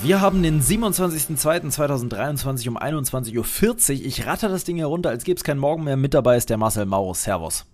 [0.00, 3.44] Wir haben den 27.02.2023 um 21.40 Uhr.
[4.06, 5.96] Ich ratte das Ding herunter, als gäbe es keinen Morgen mehr.
[5.96, 7.24] Mit dabei ist der Marcel Maurus.
[7.24, 7.66] Servus.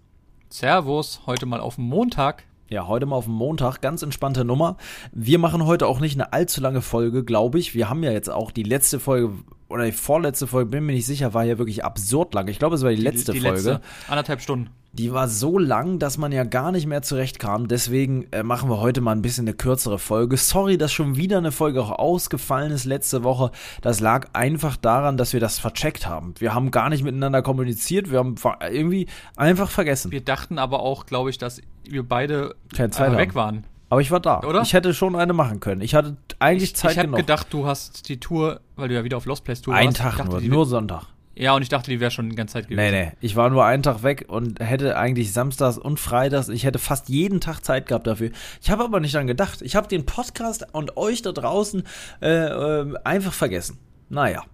[0.48, 2.44] Servus, heute mal auf Montag.
[2.70, 4.78] Ja, heute mal auf dem Montag, ganz entspannte Nummer.
[5.12, 7.74] Wir machen heute auch nicht eine allzu lange Folge, glaube ich.
[7.74, 9.34] Wir haben ja jetzt auch die letzte Folge
[9.74, 12.46] oder die vorletzte Folge, bin mir nicht sicher, war ja wirklich absurd lang.
[12.46, 13.70] Ich glaube, es war die letzte die, die Folge.
[13.70, 13.80] Letzte.
[14.06, 14.70] Anderthalb Stunden.
[14.92, 17.66] Die war so lang, dass man ja gar nicht mehr zurechtkam.
[17.66, 20.36] Deswegen äh, machen wir heute mal ein bisschen eine kürzere Folge.
[20.36, 23.50] Sorry, dass schon wieder eine Folge auch ausgefallen ist letzte Woche.
[23.82, 26.34] Das lag einfach daran, dass wir das vercheckt haben.
[26.38, 28.12] Wir haben gar nicht miteinander kommuniziert.
[28.12, 28.36] Wir haben
[28.70, 30.12] irgendwie einfach vergessen.
[30.12, 33.64] Wir dachten aber auch, glaube ich, dass wir beide weg waren.
[33.88, 34.40] Aber ich war da.
[34.40, 34.62] Oder?
[34.62, 35.80] Ich hätte schon eine machen können.
[35.80, 37.18] Ich hatte eigentlich ich, Zeit ich genug.
[37.18, 39.74] Ich habe gedacht, du hast die Tour, weil du ja wieder auf Lost Place Tour
[39.74, 39.98] Ein warst.
[39.98, 41.06] Tag dachte, nur, nur Sonntag.
[41.36, 42.92] Ja, und ich dachte, die wäre schon die ganze Zeit gewesen.
[42.92, 43.12] Nee, nee.
[43.20, 47.08] Ich war nur einen Tag weg und hätte eigentlich samstags und freitags, ich hätte fast
[47.08, 48.30] jeden Tag Zeit gehabt dafür.
[48.62, 49.60] Ich habe aber nicht dran gedacht.
[49.60, 51.82] Ich habe den Podcast und euch da draußen
[52.22, 53.78] äh, äh, einfach vergessen.
[54.08, 54.44] Naja,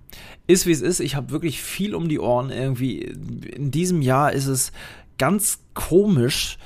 [0.47, 1.00] ist wie es ist.
[1.00, 3.00] Ich habe wirklich viel um die Ohren irgendwie.
[3.00, 4.72] In diesem Jahr ist es
[5.19, 6.56] ganz komisch,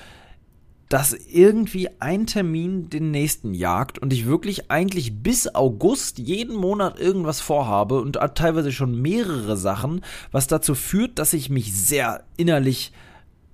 [0.88, 6.98] dass irgendwie ein Termin den nächsten jagt und ich wirklich eigentlich bis August jeden Monat
[6.98, 12.92] irgendwas vorhabe und teilweise schon mehrere Sachen, was dazu führt, dass ich mich sehr innerlich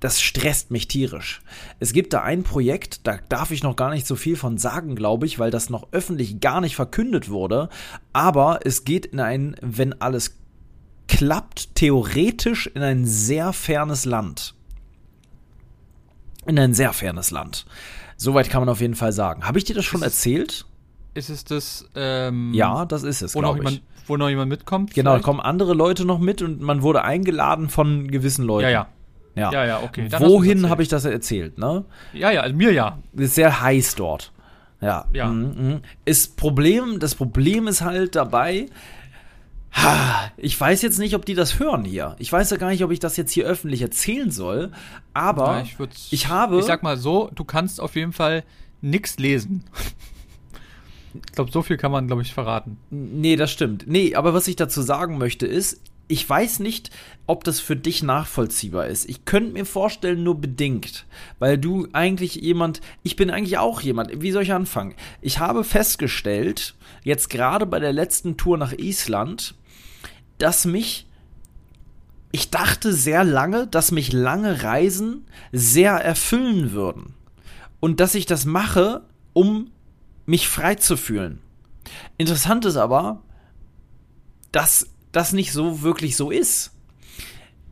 [0.01, 1.43] das stresst mich tierisch.
[1.79, 4.97] Es gibt da ein Projekt, da darf ich noch gar nicht so viel von sagen,
[4.97, 7.69] glaube ich, weil das noch öffentlich gar nicht verkündet wurde.
[8.15, 10.37] Aber es geht in ein, wenn alles
[11.07, 14.55] klappt, theoretisch in ein sehr fernes Land
[16.51, 17.65] in ein sehr fernes Land.
[18.17, 19.45] Soweit kann man auf jeden Fall sagen.
[19.45, 20.67] Habe ich dir das schon ist erzählt?
[21.15, 21.89] Ist es das?
[21.95, 23.65] Ähm, ja, das ist es, glaube ich.
[23.65, 24.95] Jemand, wo noch jemand mitkommt?
[24.95, 28.65] Genau, da kommen andere Leute noch mit und man wurde eingeladen von gewissen Leuten.
[28.65, 28.87] Ja, ja.
[29.37, 30.09] Ja, ja, ja okay.
[30.09, 31.85] Dann Wohin habe ich das erzählt, ne?
[32.13, 32.99] Ja, ja, also mir ja.
[33.17, 34.33] Ist sehr heiß dort.
[34.81, 35.07] Ja.
[35.13, 35.27] ja.
[35.27, 35.81] Mhm, mhm.
[36.05, 38.67] Ist Problem, das Problem ist halt dabei,
[40.37, 42.17] ich weiß jetzt nicht, ob die das hören hier.
[42.19, 44.73] Ich weiß ja gar nicht, ob ich das jetzt hier öffentlich erzählen soll.
[45.15, 46.59] Aber ja, ich, ich, habe.
[46.59, 48.45] Ich sag mal so, du kannst auf jeden Fall
[48.81, 49.65] nichts lesen.
[51.15, 52.79] Ich glaube, so viel kann man, glaube ich, verraten.
[52.91, 53.85] Nee, das stimmt.
[53.87, 55.81] Nee, aber was ich dazu sagen möchte ist,
[56.11, 56.91] ich weiß nicht,
[57.29, 59.09] ob das für dich nachvollziehbar ist.
[59.09, 61.07] Ich könnte mir vorstellen, nur bedingt,
[61.39, 64.95] weil du eigentlich jemand, ich bin eigentlich auch jemand, wie soll ich anfangen?
[65.21, 69.55] Ich habe festgestellt, jetzt gerade bei der letzten Tour nach Island,
[70.43, 71.07] dass mich
[72.33, 77.15] ich dachte sehr lange, dass mich lange Reisen sehr erfüllen würden.
[77.81, 79.03] Und dass ich das mache,
[79.33, 79.71] um
[80.27, 81.41] mich frei zu fühlen.
[82.19, 83.23] Interessant ist aber,
[84.53, 86.73] dass das nicht so wirklich so ist.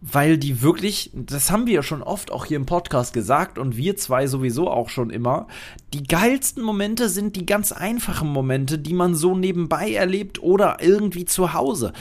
[0.00, 3.76] Weil die wirklich, das haben wir ja schon oft auch hier im Podcast gesagt und
[3.76, 5.48] wir zwei sowieso auch schon immer,
[5.92, 11.24] die geilsten Momente sind die ganz einfachen Momente, die man so nebenbei erlebt oder irgendwie
[11.24, 11.92] zu Hause.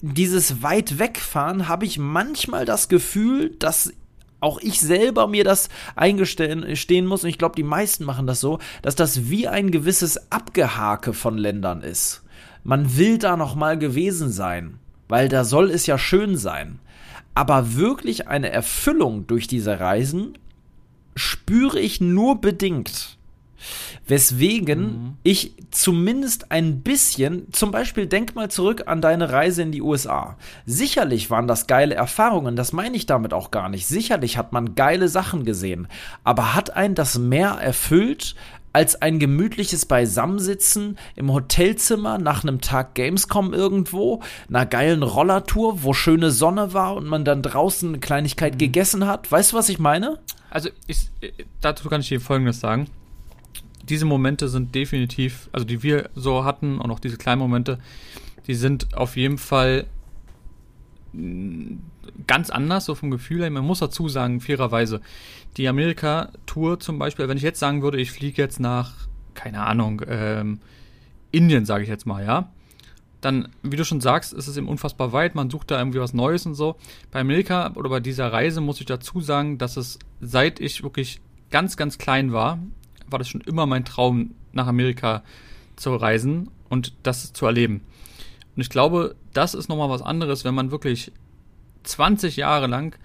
[0.00, 3.92] dieses weit wegfahren habe ich manchmal das Gefühl, dass
[4.40, 8.58] auch ich selber mir das eingestehen muss, und ich glaube, die meisten machen das so,
[8.82, 12.22] dass das wie ein gewisses Abgehake von Ländern ist.
[12.62, 16.78] Man will da noch mal gewesen sein, weil da soll es ja schön sein.
[17.38, 20.36] Aber wirklich eine Erfüllung durch diese Reisen
[21.14, 23.16] spüre ich nur bedingt.
[24.08, 25.16] Weswegen mhm.
[25.22, 30.36] ich zumindest ein bisschen, zum Beispiel denk mal zurück an deine Reise in die USA.
[30.66, 33.86] Sicherlich waren das geile Erfahrungen, das meine ich damit auch gar nicht.
[33.86, 35.86] Sicherlich hat man geile Sachen gesehen.
[36.24, 38.34] Aber hat einen das mehr erfüllt,
[38.72, 45.94] als ein gemütliches Beisammensitzen im Hotelzimmer nach einem Tag Gamescom irgendwo, einer geilen Rollertour, wo
[45.94, 48.58] schöne Sonne war und man dann draußen eine Kleinigkeit mhm.
[48.58, 49.30] gegessen hat.
[49.30, 50.18] Weißt du, was ich meine?
[50.50, 51.10] Also, ich,
[51.60, 52.88] dazu kann ich dir Folgendes sagen
[53.88, 57.78] diese Momente sind definitiv, also die wir so hatten und auch diese kleinen Momente,
[58.46, 59.86] die sind auf jeden Fall
[62.26, 63.50] ganz anders, so vom Gefühl her.
[63.50, 65.00] Man muss dazu sagen, fairerweise,
[65.56, 68.92] die Amerika-Tour zum Beispiel, wenn ich jetzt sagen würde, ich fliege jetzt nach,
[69.34, 70.60] keine Ahnung, ähm,
[71.30, 72.50] Indien, sage ich jetzt mal, ja,
[73.20, 76.14] dann, wie du schon sagst, ist es eben unfassbar weit, man sucht da irgendwie was
[76.14, 76.76] Neues und so.
[77.10, 81.20] Bei Amerika oder bei dieser Reise muss ich dazu sagen, dass es, seit ich wirklich
[81.50, 82.58] ganz, ganz klein war,
[83.08, 85.22] war das schon immer mein Traum, nach Amerika
[85.76, 87.82] zu reisen und das zu erleben.
[88.54, 91.12] Und ich glaube, das ist nochmal was anderes, wenn man wirklich
[91.84, 92.96] 20 Jahre lang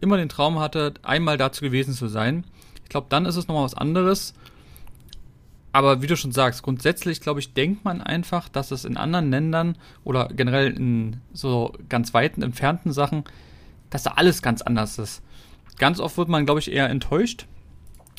[0.00, 2.44] immer den Traum hatte, einmal dazu gewesen zu sein.
[2.82, 4.34] Ich glaube, dann ist es nochmal was anderes.
[5.72, 9.30] Aber wie du schon sagst, grundsätzlich, glaube ich, denkt man einfach, dass es in anderen
[9.30, 13.24] Ländern oder generell in so ganz weiten, entfernten Sachen,
[13.88, 15.22] dass da alles ganz anders ist.
[15.78, 17.46] Ganz oft wird man, glaube ich, eher enttäuscht,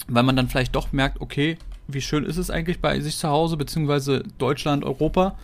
[0.08, 1.58] weil man dann vielleicht doch merkt, okay,
[1.88, 5.38] wie schön ist es eigentlich bei sich zu Hause, beziehungsweise Deutschland, Europa.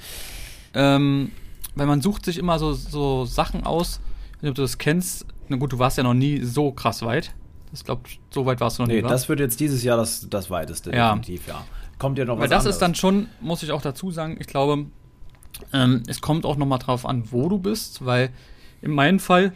[0.74, 1.32] Ähm,
[1.76, 4.78] weil man sucht sich immer so, so Sachen aus, ich weiß nicht, ob du das
[4.78, 5.26] kennst.
[5.50, 7.34] Na gut, du warst ja noch nie so krass weit.
[7.74, 9.02] Ich glaube, so weit warst du noch nee, nie.
[9.02, 11.14] Nee, das wird jetzt dieses Jahr das, das weiteste, ja.
[11.14, 11.66] definitiv, ja.
[12.00, 12.76] Kommt ja noch Weil was das anderes.
[12.76, 14.86] ist dann schon, muss ich auch dazu sagen, ich glaube,
[15.74, 18.30] ähm, es kommt auch nochmal drauf an, wo du bist, weil
[18.82, 19.54] in meinem Fall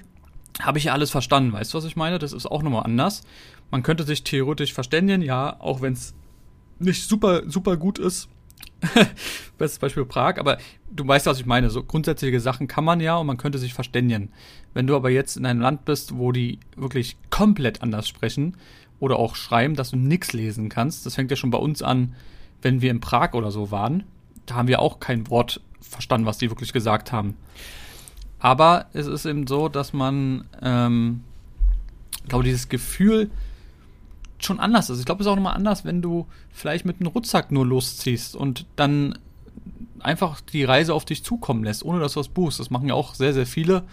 [0.62, 1.54] habe ich ja alles verstanden.
[1.54, 2.20] Weißt du, was ich meine?
[2.20, 3.22] Das ist auch nochmal anders.
[3.70, 6.14] Man könnte sich theoretisch verständigen, ja, auch wenn es
[6.80, 8.28] nicht super, super gut ist.
[9.58, 10.58] Bestes Beispiel Prag, aber
[10.90, 11.70] du weißt, was ich meine.
[11.70, 14.30] So grundsätzliche Sachen kann man ja und man könnte sich verständigen.
[14.74, 18.58] Wenn du aber jetzt in einem Land bist, wo die wirklich komplett anders sprechen
[19.00, 22.16] oder auch schreiben, dass du nichts lesen kannst, das fängt ja schon bei uns an,
[22.62, 24.04] wenn wir in Prag oder so waren.
[24.46, 27.36] Da haben wir auch kein Wort verstanden, was die wirklich gesagt haben.
[28.40, 31.24] Aber es ist eben so, dass man, ähm,
[32.28, 33.30] glaube dieses Gefühl
[34.46, 35.00] schon anders ist.
[35.00, 38.36] Ich glaube, es ist auch nochmal anders, wenn du vielleicht mit einem Rucksack nur losziehst
[38.36, 39.18] und dann
[40.00, 42.60] einfach die Reise auf dich zukommen lässt, ohne dass du was buchst.
[42.60, 43.84] Das machen ja auch sehr, sehr viele,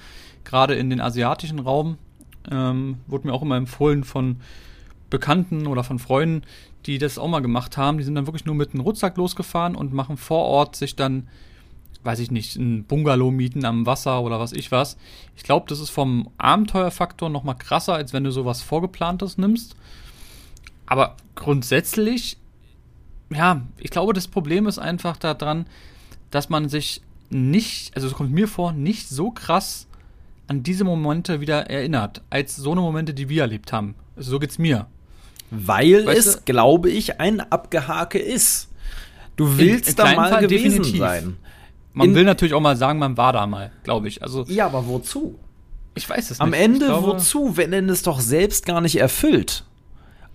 [0.45, 1.99] gerade in den asiatischen Raum.
[2.50, 4.37] Ähm, wurde mir auch immer empfohlen von
[5.11, 6.43] Bekannten oder von Freunden,
[6.87, 7.99] die das auch mal gemacht haben.
[7.99, 11.29] Die sind dann wirklich nur mit einem Rucksack losgefahren und machen vor Ort sich dann,
[12.05, 14.97] weiß ich nicht, ein Bungalow mieten am Wasser oder was ich was.
[15.37, 19.77] Ich glaube, das ist vom Abenteuerfaktor noch mal krasser, als wenn du sowas Vorgeplantes nimmst.
[20.88, 22.38] Aber grundsätzlich,
[23.31, 25.67] ja, ich glaube, das Problem ist einfach daran,
[26.31, 29.87] dass man sich nicht, also es kommt mir vor, nicht so krass
[30.46, 33.94] an diese Momente wieder erinnert, als so eine Momente, die wir erlebt haben.
[34.17, 34.87] Also so geht's mir.
[35.50, 38.69] Weil Weißt es, du- glaube ich, ein Abgehake ist.
[39.37, 40.99] Du willst in da kleinen mal Fall gewesen definitiv.
[40.99, 41.37] sein.
[41.93, 44.23] Man In- will natürlich auch mal sagen, man war da mal, glaube ich.
[44.23, 45.38] Also Ja, aber wozu?
[45.94, 46.61] ich weiß es Am nicht.
[46.61, 49.64] Ende ich glaube, wozu, wenn denn es doch selbst gar nicht erfüllt?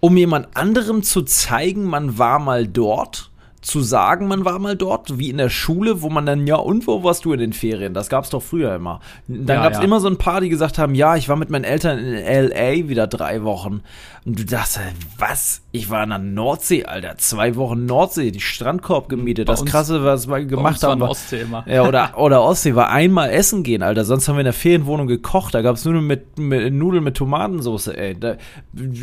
[0.04, 5.18] Um jemand anderem zu zeigen, man war mal dort, zu sagen, man war mal dort,
[5.18, 7.94] wie in der Schule, wo man dann, ja, und wo warst du in den Ferien?
[7.94, 9.00] Das gab's doch früher immer.
[9.30, 9.84] Dann Ja, gab's ja.
[9.86, 12.90] immer so ein paar, die gesagt haben, ja, ich war mit meinen Eltern in L.A.
[12.90, 13.82] wieder drei Wochen.
[14.26, 14.82] Und du dachtest,
[15.18, 15.62] was?
[15.76, 19.48] Ich war in der Nordsee, Alter, zwei Wochen Nordsee, die Strandkorb gemietet.
[19.48, 21.68] Bei das uns- Krasse, was wir gemacht haben, war, Ostsee immer.
[21.68, 24.06] ja, oder, oder Ostsee war einmal essen gehen, Alter.
[24.06, 25.56] Sonst haben wir in der Ferienwohnung gekocht.
[25.56, 28.14] Da gab es nur mit, mit Nudeln mit Tomatensauce, ey.
[28.20, 28.38] Da,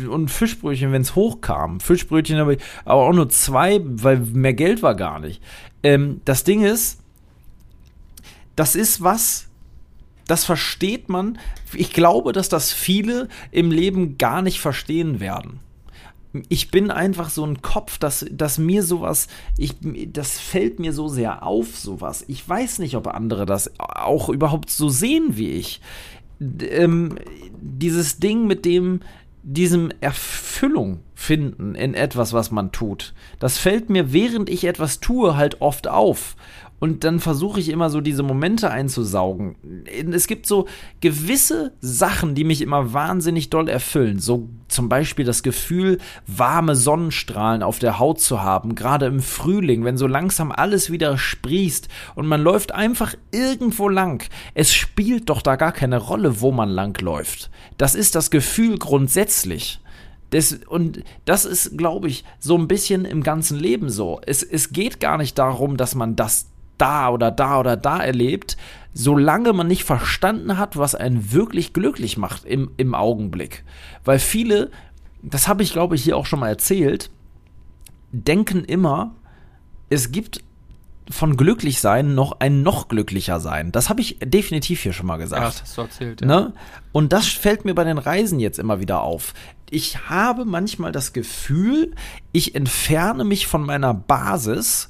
[0.09, 1.81] und Fischbrötchen, wenn es hochkam.
[1.81, 5.41] Fischbrötchen habe ich aber auch nur zwei, weil mehr Geld war gar nicht.
[5.83, 6.99] Ähm, das Ding ist,
[8.55, 9.49] das ist was,
[10.25, 11.37] das versteht man.
[11.73, 15.59] Ich glaube, dass das viele im Leben gar nicht verstehen werden.
[16.47, 19.75] Ich bin einfach so ein Kopf, dass, dass mir sowas, ich,
[20.13, 22.23] das fällt mir so sehr auf, sowas.
[22.27, 25.81] Ich weiß nicht, ob andere das auch überhaupt so sehen wie ich.
[26.39, 27.17] Ähm,
[27.59, 29.01] dieses Ding mit dem,
[29.43, 33.13] diesem Erfüllung finden in etwas, was man tut.
[33.39, 36.35] Das fällt mir, während ich etwas tue, halt oft auf.
[36.81, 39.55] Und dann versuche ich immer so diese Momente einzusaugen.
[40.11, 40.67] Es gibt so
[40.99, 44.17] gewisse Sachen, die mich immer wahnsinnig doll erfüllen.
[44.17, 49.85] So zum Beispiel das Gefühl, warme Sonnenstrahlen auf der Haut zu haben, gerade im Frühling,
[49.85, 54.27] wenn so langsam alles wieder sprießt und man läuft einfach irgendwo lang.
[54.55, 57.51] Es spielt doch da gar keine Rolle, wo man lang läuft.
[57.77, 59.81] Das ist das Gefühl grundsätzlich.
[60.31, 64.19] Das, und das ist, glaube ich, so ein bisschen im ganzen Leben so.
[64.25, 66.50] Es, es geht gar nicht darum, dass man das
[66.81, 68.57] da oder da oder da erlebt,
[68.93, 73.63] solange man nicht verstanden hat, was einen wirklich glücklich macht im, im Augenblick.
[74.03, 74.71] Weil viele,
[75.21, 77.09] das habe ich, glaube ich, hier auch schon mal erzählt,
[78.11, 79.15] denken immer,
[79.89, 80.43] es gibt
[81.09, 83.71] von glücklich sein noch ein noch glücklicher sein.
[83.71, 85.45] Das habe ich definitiv hier schon mal Ja, gesagt.
[85.45, 86.21] das hast du erzählt.
[86.21, 86.27] Ja.
[86.27, 86.53] Ne?
[86.91, 89.33] Und das fällt mir bei den Reisen jetzt immer wieder auf.
[89.69, 91.95] Ich habe manchmal das Gefühl,
[92.31, 94.89] ich entferne mich von meiner Basis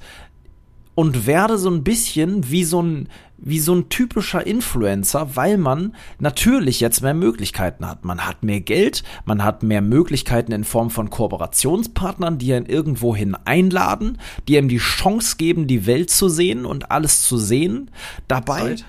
[1.01, 5.96] und werde so ein bisschen wie so ein, wie so ein typischer Influencer, weil man
[6.20, 8.05] natürlich jetzt mehr Möglichkeiten hat.
[8.05, 13.34] Man hat mehr Geld, man hat mehr Möglichkeiten in Form von Kooperationspartnern, die einen irgendwohin
[13.34, 17.89] einladen, die einem die Chance geben, die Welt zu sehen und alles zu sehen.
[18.27, 18.60] Dabei.
[18.60, 18.86] Zeit?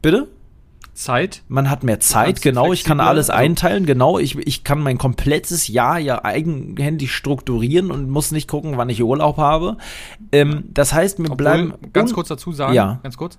[0.00, 0.28] Bitte?
[0.96, 1.42] Zeit.
[1.48, 2.72] Man hat mehr Zeit, genau.
[2.72, 4.18] Ich kann alles einteilen, genau.
[4.18, 9.02] Ich, ich kann mein komplettes Jahr ja eigenhändig strukturieren und muss nicht gucken, wann ich
[9.02, 9.76] Urlaub habe.
[10.32, 12.98] Ähm, das heißt, mir Obwohl, bleiben ganz kurz dazu sagen, Ja.
[13.02, 13.38] ganz kurz,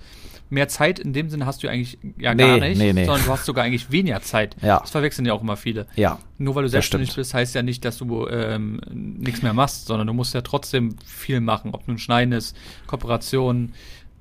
[0.49, 3.05] mehr Zeit in dem Sinne hast du eigentlich ja Nee, gar nicht, nee, nee.
[3.05, 4.55] sondern du hast sogar eigentlich weniger Zeit.
[4.61, 4.79] Ja.
[4.79, 5.87] Das verwechseln ja auch immer viele.
[5.95, 9.87] Ja, Nur weil du selbstständig bist, heißt ja nicht, dass du ähm, nichts mehr machst,
[9.87, 13.73] sondern du musst ja trotzdem viel machen, ob nun Schneiden ist, Kooperationen,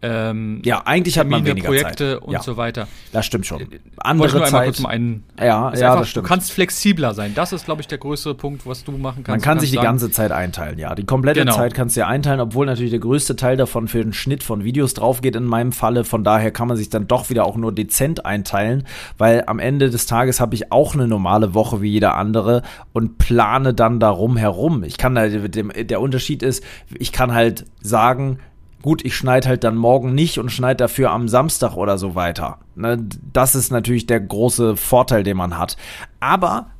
[0.06, 2.22] ähm, ja, eigentlich hat man Termine, weniger Projekte Zeit.
[2.22, 2.86] und ja, so weiter.
[3.12, 3.58] das stimmt schon.
[3.60, 4.64] Wollte ich Andere nur Zeit.
[4.66, 5.24] kurz mal einen.
[5.38, 6.26] Ja, ja, einfach, das stimmt.
[6.26, 7.32] Du kannst flexibler sein.
[7.34, 9.28] Das ist, glaube ich, der größere Punkt, was du machen kannst.
[9.28, 10.94] Man kann sich die sagen, ganze Zeit einteilen, ja.
[10.94, 11.54] Die komplette Genau.
[11.54, 14.64] Zeit kannst du ja einteilen, obwohl natürlich der größte Teil davon für den Schnitt von
[14.64, 16.04] Videos drauf geht in meinem Falle.
[16.04, 18.84] Von daher kann man sich dann doch wieder auch nur dezent einteilen,
[19.18, 23.18] weil am Ende des Tages habe ich auch eine normale Woche wie jeder andere und
[23.18, 24.84] plane dann darum herum.
[24.84, 26.62] Ich kann da, der Unterschied ist,
[26.98, 28.38] ich kann halt sagen,
[28.86, 32.58] gut, ich schneide halt dann morgen nicht und schneide dafür am Samstag oder so weiter.
[32.76, 35.76] Ne, Das ist natürlich der große Vorteil, den man hat.
[36.20, 36.70] Aber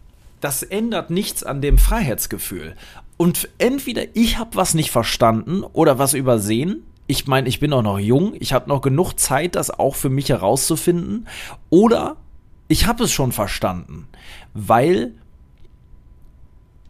[0.41, 2.77] das ändert nichts an dem Freiheitsgefühl.
[3.17, 6.85] Und entweder ich habe was nicht verstanden oder was übersehen.
[7.09, 10.11] Ich meine, ich bin auch noch jung, ich habe noch genug Zeit, das auch für
[10.11, 11.27] mich herauszufinden.
[11.71, 12.17] Oder
[12.69, 14.07] ich habe es schon verstanden,
[14.55, 15.13] weil,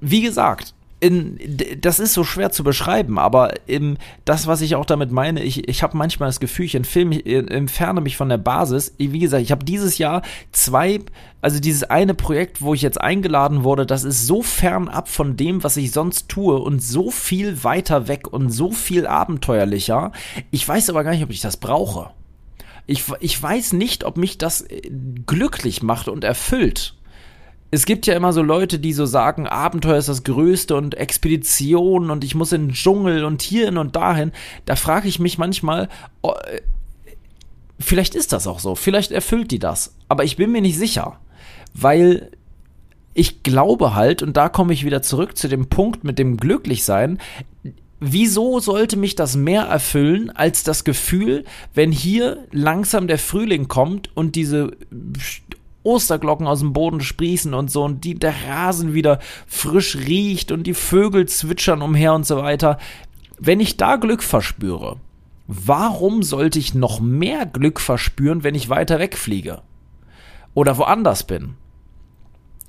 [0.00, 1.38] wie gesagt, in,
[1.80, 5.68] das ist so schwer zu beschreiben, aber im, das, was ich auch damit meine, ich,
[5.68, 8.94] ich habe manchmal das Gefühl, ich entfilm, mich- äh, entferne mich von der Basis.
[8.96, 10.22] Wie gesagt, ich habe dieses Jahr
[10.52, 11.00] zwei,
[11.42, 15.36] also dieses eine Projekt, wo ich jetzt eingeladen wurde, das ist so fern ab von
[15.36, 20.12] dem, was ich sonst tue und so viel weiter weg und so viel abenteuerlicher.
[20.50, 22.10] Ich weiß aber gar nicht, ob ich das brauche.
[22.86, 24.80] Ich, ich weiß nicht, ob mich das äh,
[25.26, 26.94] glücklich macht und erfüllt.
[27.70, 32.10] Es gibt ja immer so Leute, die so sagen, Abenteuer ist das Größte und Expeditionen
[32.10, 34.32] und ich muss in den Dschungel und hierhin und dahin.
[34.64, 35.88] Da frage ich mich manchmal,
[36.22, 36.60] oh, äh,
[37.80, 41.18] vielleicht ist das auch so, vielleicht erfüllt die das, aber ich bin mir nicht sicher,
[41.74, 42.30] weil
[43.14, 47.18] ich glaube halt, und da komme ich wieder zurück zu dem Punkt mit dem Glücklichsein,
[47.98, 51.44] wieso sollte mich das mehr erfüllen als das Gefühl,
[51.74, 54.76] wenn hier langsam der Frühling kommt und diese
[55.86, 60.64] Osterglocken aus dem Boden sprießen und so und die, der Rasen wieder frisch riecht und
[60.64, 62.78] die Vögel zwitschern umher und so weiter.
[63.38, 64.96] Wenn ich da Glück verspüre,
[65.46, 69.62] warum sollte ich noch mehr Glück verspüren, wenn ich weiter wegfliege?
[70.54, 71.54] Oder woanders bin?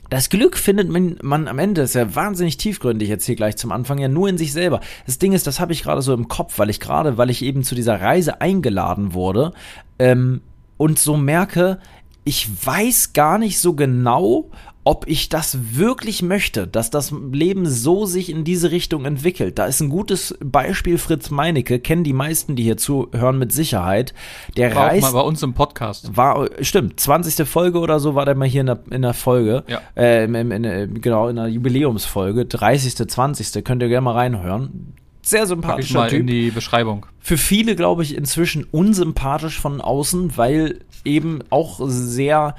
[0.09, 3.71] Das Glück findet man, man am Ende, ist ja wahnsinnig tiefgründig jetzt hier gleich zum
[3.71, 4.79] Anfang, ja nur in sich selber.
[5.05, 7.41] Das Ding ist, das habe ich gerade so im Kopf, weil ich gerade, weil ich
[7.41, 9.53] eben zu dieser Reise eingeladen wurde
[9.99, 10.41] ähm,
[10.77, 11.79] und so merke,
[12.27, 14.51] ich weiß gar nicht so genau,
[14.83, 19.57] ob ich das wirklich möchte, dass das Leben so sich in diese Richtung entwickelt.
[19.59, 24.13] Da ist ein gutes Beispiel Fritz Meinecke, kennen die meisten, die hier zuhören, mit Sicherheit.
[24.57, 26.17] Der War reist mal bei uns im Podcast.
[26.17, 27.47] war, stimmt, 20.
[27.47, 29.63] Folge oder so war der mal hier in der, in der Folge.
[29.67, 29.81] Ja.
[29.95, 32.45] Äh, im, in, genau, in der Jubiläumsfolge.
[32.45, 33.63] 30., 20.
[33.63, 34.93] Könnt ihr gerne mal reinhören.
[35.27, 36.21] Sehr sympathischer mal Typ.
[36.21, 37.05] in die Beschreibung.
[37.19, 42.55] Für viele, glaube ich, inzwischen unsympathisch von außen, weil eben auch sehr,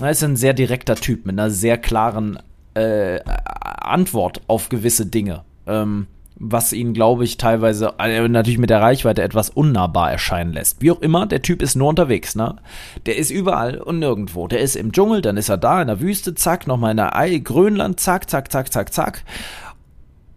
[0.00, 2.38] er ist ein sehr direkter Typ mit einer sehr klaren
[2.74, 5.42] äh, Antwort auf gewisse Dinge.
[5.66, 10.80] Ähm, was ihn, glaube ich, teilweise äh, natürlich mit der Reichweite etwas unnahbar erscheinen lässt.
[10.80, 12.56] Wie auch immer, der Typ ist nur unterwegs, ne?
[13.04, 14.46] Der ist überall und nirgendwo.
[14.46, 17.16] Der ist im Dschungel, dann ist er da in der Wüste, zack, nochmal in der
[17.16, 19.24] Ei Grönland, zack, zack, zack, zack, zack.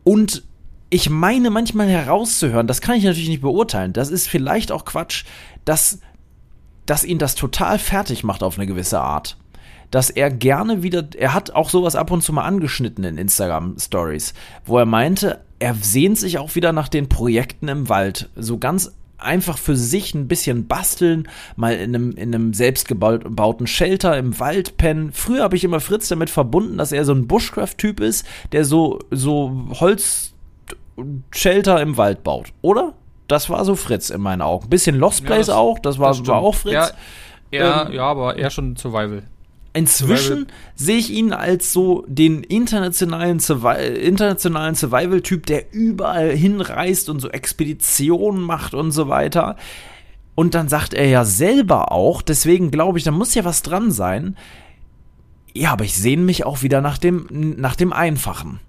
[0.04, 0.44] Und
[0.90, 5.26] ich meine manchmal herauszuhören, das kann ich natürlich nicht beurteilen, das ist vielleicht auch Quatsch,
[5.66, 6.00] dass,
[6.86, 9.38] dass ihn das total fertig macht auf eine gewisse Art.
[9.92, 14.34] Dass er gerne wieder, er hat auch sowas ab und zu mal angeschnitten in Instagram-Stories,
[14.66, 18.30] wo er meinte, er sehnt sich auch wieder nach den Projekten im Wald.
[18.36, 24.18] So ganz einfach für sich ein bisschen basteln, mal in einem, in einem selbstgebauten Shelter
[24.18, 25.12] im Wald pennen.
[25.14, 29.00] Früher habe ich immer Fritz damit verbunden, dass er so ein Bushcraft-Typ ist, der so,
[29.12, 30.35] so Holz
[31.32, 32.94] Shelter im Wald baut, oder?
[33.28, 34.70] Das war so Fritz in meinen Augen.
[34.70, 36.74] Bisschen Lost Ja, Place das- auch, das war, Das war auch Fritz.
[37.52, 39.24] Ja, Ähm, ja, aber eher schon Survival.
[39.74, 47.20] Inzwischen sehe ich ihn als so den internationalen, Survi internationalen Survival-Typ, der überall hinreist und
[47.20, 49.58] so Expeditionen macht und so weiter.
[50.34, 53.92] Und dann sagt er ja selber auch, deswegen glaube ich, da muss ja was dran
[53.92, 54.38] sein.
[55.54, 58.60] Ja, aber ich sehne mich auch wieder nach dem, nach dem Einfachen.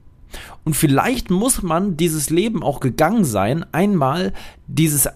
[0.64, 4.32] Und vielleicht muss man dieses Leben auch gegangen sein, einmal
[4.66, 5.12] dieses, äh,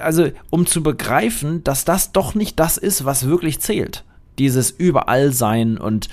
[0.00, 4.04] also um zu begreifen, dass das doch nicht das ist, was wirklich zählt.
[4.38, 6.08] Dieses überall sein und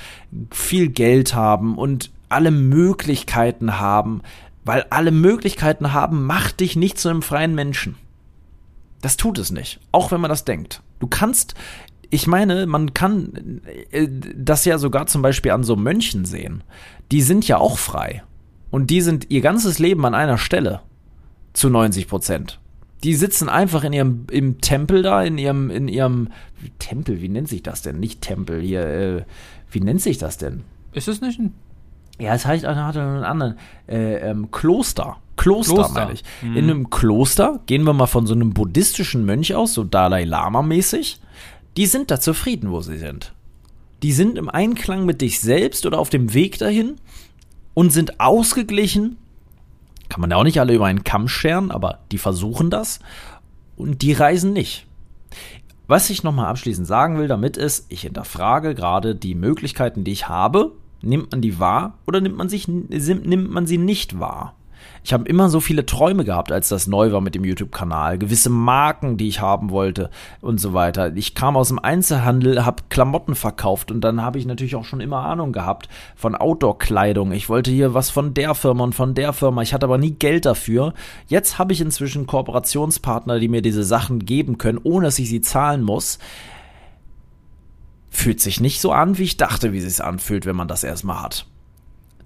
[0.51, 4.22] viel Geld haben und alle Möglichkeiten haben,
[4.63, 7.96] weil alle Möglichkeiten haben, macht dich nicht zu einem freien Menschen.
[9.01, 10.82] Das tut es nicht, auch wenn man das denkt.
[11.00, 11.54] Du kannst,
[12.10, 13.62] ich meine, man kann
[13.92, 16.63] äh, das ja sogar zum Beispiel an so Mönchen sehen.
[17.12, 18.24] Die sind ja auch frei.
[18.72, 20.82] Und die sind ihr ganzes Leben an einer Stelle.
[21.54, 22.60] Zu 90 Prozent.
[23.04, 26.30] Die sitzen einfach in ihrem im Tempel da, in ihrem, in ihrem
[26.80, 28.00] Tempel, wie nennt sich das denn?
[28.00, 29.24] Nicht Tempel, hier, äh,
[29.70, 30.64] wie nennt sich das denn?
[30.92, 31.54] Ist es nicht ein
[32.20, 33.58] ja, es heißt hat einen anderen
[33.88, 35.18] äh, ähm, Kloster.
[35.36, 35.94] Kloster, Kloster.
[35.94, 36.24] meine ich.
[36.42, 36.58] Mhm.
[36.58, 40.62] In einem Kloster gehen wir mal von so einem buddhistischen Mönch aus, so Dalai Lama
[40.62, 41.20] mäßig.
[41.76, 43.34] Die sind da zufrieden, wo sie sind.
[44.04, 46.96] Die sind im Einklang mit dich selbst oder auf dem Weg dahin
[47.74, 49.18] und sind ausgeglichen.
[50.10, 53.00] Kann man ja auch nicht alle über einen Kamm scheren, aber die versuchen das
[53.75, 54.86] und die reisen nicht.
[55.88, 60.28] Was ich nochmal abschließend sagen will damit ist, ich hinterfrage gerade die Möglichkeiten, die ich
[60.28, 60.72] habe,
[61.06, 64.56] Nimmt man die wahr oder nimmt man, sich, nimmt man sie nicht wahr?
[65.04, 68.18] Ich habe immer so viele Träume gehabt, als das neu war mit dem YouTube-Kanal.
[68.18, 70.10] Gewisse Marken, die ich haben wollte
[70.42, 71.15] und so weiter.
[71.15, 75.01] Ich kam aus dem Einzelhandel, habe Klamotten verkauft und dann habe ich natürlich auch schon
[75.01, 77.32] immer Ahnung gehabt von Outdoor-Kleidung.
[77.34, 79.62] Ich wollte hier was von der Firma und von der Firma.
[79.62, 80.94] Ich hatte aber nie Geld dafür.
[81.27, 85.42] Jetzt habe ich inzwischen Kooperationspartner, die mir diese Sachen geben können, ohne dass ich sie
[85.42, 86.18] zahlen muss
[88.15, 90.84] fühlt sich nicht so an, wie ich dachte, wie es sich anfühlt, wenn man das
[90.84, 91.46] erstmal hat.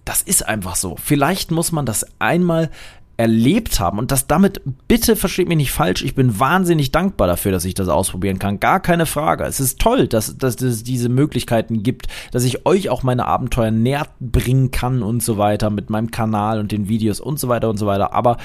[0.09, 0.95] Das ist einfach so.
[0.99, 2.71] Vielleicht muss man das einmal
[3.15, 7.51] erlebt haben und das damit, bitte versteht mich nicht falsch, ich bin wahnsinnig dankbar dafür,
[7.51, 8.59] dass ich das ausprobieren kann.
[8.59, 9.43] Gar keine Frage.
[9.43, 13.69] Es ist toll, dass, dass es diese Möglichkeiten gibt, dass ich euch auch meine Abenteuer
[13.69, 17.69] näher bringen kann und so weiter mit meinem Kanal und den Videos und so weiter
[17.69, 18.11] und so weiter.
[18.11, 18.37] Aber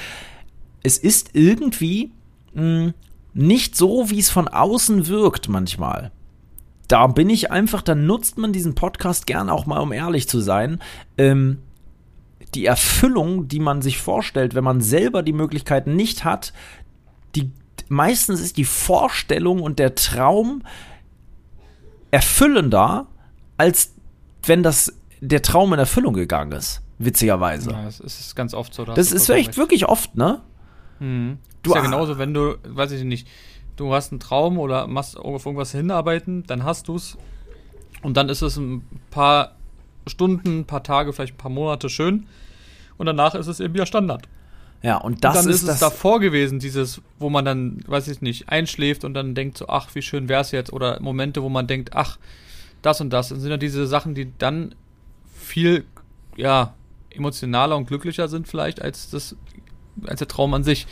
[0.83, 2.11] es ist irgendwie
[2.53, 2.93] mh, hm,
[3.33, 6.11] nicht so, wie es von außen wirkt manchmal
[6.87, 10.39] da bin ich einfach, dann nutzt man diesen Podcast gern auch mal, um ehrlich zu
[10.39, 10.79] sein.
[11.17, 11.59] Ähm,
[12.53, 16.53] die Erfüllung, die man sich vorstellt, wenn man selber die Möglichkeiten nicht hat,
[17.35, 17.51] die
[17.89, 20.63] meistens ist die Vorstellung und der Traum
[22.11, 23.07] erfüllender,
[23.57, 23.93] als
[24.43, 26.81] wenn das der Traum in Erfüllung gegangen ist.
[26.97, 27.71] Witzigerweise.
[27.71, 28.85] Ja, das ist ganz oft so.
[28.85, 30.41] Das ist echt wirklich oft, ne?
[30.99, 31.39] Mhm.
[31.61, 33.27] Du ist ja genauso, wenn du, weiß ich nicht,
[33.75, 37.17] du hast einen Traum oder machst auf irgendwas hinarbeiten, dann hast du es.
[38.01, 39.55] Und dann ist es ein paar
[40.07, 42.27] Stunden, ein paar Tage, vielleicht ein paar Monate schön.
[42.97, 44.27] Und danach ist es eben wieder Standard.
[44.81, 48.07] Ja, und das und dann ist, ist es davor gewesen, dieses, wo man dann, weiß
[48.07, 50.71] ich nicht, einschläft und dann denkt so, ach, wie schön wäre es jetzt.
[50.71, 52.19] Oder Momente, wo man denkt, ach,
[52.81, 53.31] das und das.
[53.31, 54.75] Und sind ja diese Sachen, die dann
[55.33, 55.85] viel,
[56.35, 56.73] ja,
[57.09, 59.35] emotionaler und glücklicher sind vielleicht als das
[60.05, 60.87] als der Traum an sich.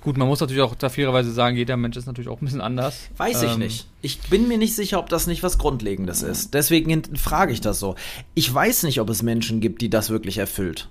[0.00, 2.60] Gut, man muss natürlich auch da fairerweise sagen, jeder Mensch ist natürlich auch ein bisschen
[2.60, 3.08] anders.
[3.16, 3.86] Weiß ich ähm, nicht.
[4.02, 6.54] Ich bin mir nicht sicher, ob das nicht was Grundlegendes ist.
[6.54, 7.94] Deswegen frage ich das so.
[8.34, 10.88] Ich weiß nicht, ob es Menschen gibt, die das wirklich erfüllt.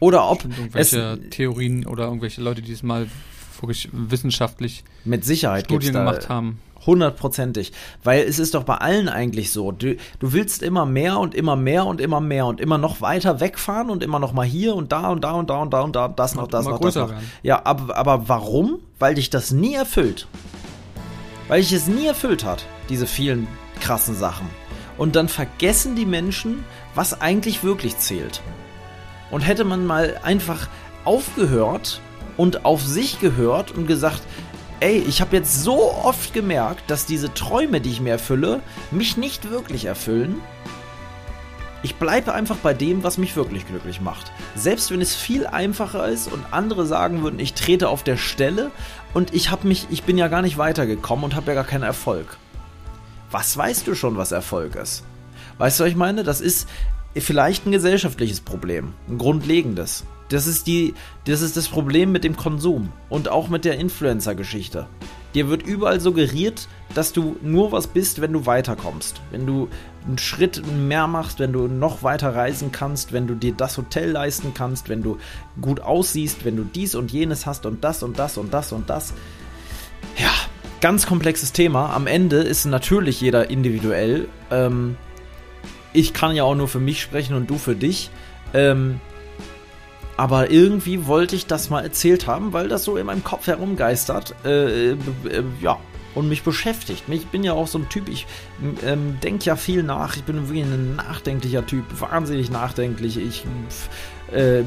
[0.00, 3.08] Oder ob irgendwelche es, Theorien oder irgendwelche Leute, die es mal
[3.62, 6.60] wirklich wissenschaftlich mit Sicherheit Studien gemacht haben.
[6.86, 7.72] Hundertprozentig.
[8.02, 9.72] Weil es ist doch bei allen eigentlich so.
[9.72, 13.40] Du, du willst immer mehr und immer mehr und immer mehr und immer noch weiter
[13.40, 15.96] wegfahren und immer noch mal hier und da und da und da und da und
[15.96, 17.10] da, das noch, das noch, das noch.
[17.10, 17.30] Werden.
[17.42, 18.78] Ja, aber, aber warum?
[18.98, 20.28] Weil dich das nie erfüllt.
[21.48, 23.48] Weil dich es nie erfüllt hat, diese vielen
[23.80, 24.48] krassen Sachen.
[24.96, 28.40] Und dann vergessen die Menschen, was eigentlich wirklich zählt.
[29.30, 30.68] Und hätte man mal einfach
[31.04, 32.00] aufgehört
[32.38, 34.22] und auf sich gehört und gesagt,
[34.80, 39.18] ey, ich habe jetzt so oft gemerkt, dass diese Träume, die ich mir erfülle, mich
[39.18, 40.40] nicht wirklich erfüllen.
[41.82, 44.32] Ich bleibe einfach bei dem, was mich wirklich glücklich macht.
[44.56, 48.70] Selbst wenn es viel einfacher ist und andere sagen würden, ich trete auf der Stelle
[49.14, 51.84] und ich habe mich, ich bin ja gar nicht weitergekommen und habe ja gar keinen
[51.84, 52.36] Erfolg.
[53.30, 55.04] Was weißt du schon, was Erfolg ist?
[55.58, 56.24] Weißt du, was ich meine?
[56.24, 56.68] Das ist
[57.16, 60.04] vielleicht ein gesellschaftliches Problem, ein grundlegendes.
[60.28, 64.86] Das ist, die, das ist das Problem mit dem Konsum und auch mit der Influencer-Geschichte.
[65.34, 69.20] Dir wird überall suggeriert, dass du nur was bist, wenn du weiterkommst.
[69.30, 69.68] Wenn du
[70.06, 74.10] einen Schritt mehr machst, wenn du noch weiter reisen kannst, wenn du dir das Hotel
[74.10, 75.18] leisten kannst, wenn du
[75.60, 78.88] gut aussiehst, wenn du dies und jenes hast und das und das und das und
[78.88, 79.12] das.
[80.16, 80.32] Ja,
[80.80, 81.94] ganz komplexes Thema.
[81.94, 84.28] Am Ende ist natürlich jeder individuell.
[84.50, 84.96] Ähm,
[85.92, 88.10] ich kann ja auch nur für mich sprechen und du für dich.
[88.54, 89.00] Ähm,
[90.18, 94.34] aber irgendwie wollte ich das mal erzählt haben, weil das so in meinem Kopf herumgeistert.
[94.44, 94.96] Äh, äh,
[95.30, 95.78] äh, ja,
[96.16, 97.04] und mich beschäftigt.
[97.08, 98.26] Ich bin ja auch so ein Typ, ich
[98.84, 100.16] ähm, denke ja viel nach.
[100.16, 103.16] Ich bin wirklich ein nachdenklicher Typ, wahnsinnig nachdenklich.
[103.16, 103.44] Ich
[104.32, 104.64] Äh,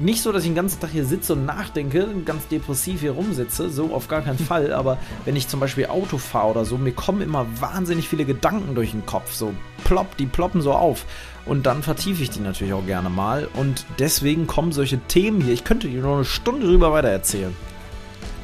[0.00, 3.70] nicht so, dass ich den ganzen Tag hier sitze und nachdenke, ganz depressiv hier rumsitze,
[3.70, 6.92] so auf gar keinen Fall, aber wenn ich zum Beispiel Auto fahre oder so, mir
[6.92, 9.52] kommen immer wahnsinnig viele Gedanken durch den Kopf, so
[9.84, 11.04] plopp, die ploppen so auf.
[11.44, 13.48] Und dann vertiefe ich die natürlich auch gerne mal.
[13.54, 15.52] Und deswegen kommen solche Themen hier.
[15.52, 17.54] Ich könnte hier noch eine Stunde drüber weiter erzählen.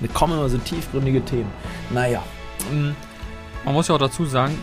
[0.00, 1.50] Mir kommen immer so tiefgründige Themen.
[1.90, 2.22] Naja.
[2.72, 2.90] Mm.
[3.64, 4.60] Man muss ja auch dazu sagen,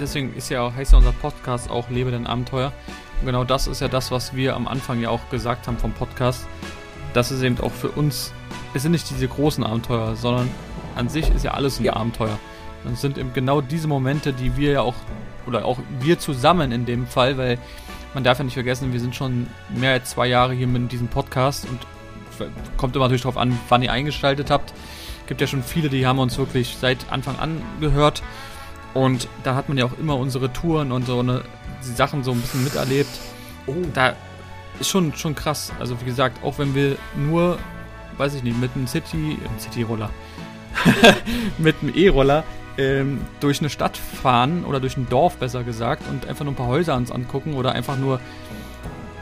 [0.00, 2.72] deswegen ist ja, heißt ja unser Podcast auch Lebe dein Abenteuer.
[3.24, 6.46] Genau das ist ja das, was wir am Anfang ja auch gesagt haben vom Podcast.
[7.12, 8.32] Das ist eben auch für uns,
[8.74, 10.50] es sind nicht diese großen Abenteuer, sondern
[10.96, 11.94] an sich ist ja alles ein ja.
[11.94, 12.38] Abenteuer.
[12.84, 14.94] Und es sind eben genau diese Momente, die wir ja auch,
[15.46, 17.58] oder auch wir zusammen in dem Fall, weil
[18.12, 21.08] man darf ja nicht vergessen, wir sind schon mehr als zwei Jahre hier mit diesem
[21.08, 21.80] Podcast und
[22.76, 24.72] kommt immer natürlich darauf an, wann ihr eingeschaltet habt.
[25.22, 28.22] Es gibt ja schon viele, die haben uns wirklich seit Anfang an gehört.
[28.92, 31.42] Und da hat man ja auch immer unsere Touren und so eine
[31.84, 33.10] die Sachen so ein bisschen miterlebt.
[33.66, 33.74] Oh.
[33.92, 34.14] Da
[34.80, 35.72] ist schon, schon krass.
[35.78, 37.58] Also wie gesagt, auch wenn wir nur,
[38.16, 40.10] weiß ich nicht, mit einem City, äh, City-Roller,
[41.58, 42.44] mit einem E-Roller
[42.76, 46.56] ähm, durch eine Stadt fahren oder durch ein Dorf besser gesagt und einfach nur ein
[46.56, 48.20] paar Häuser uns angucken oder einfach nur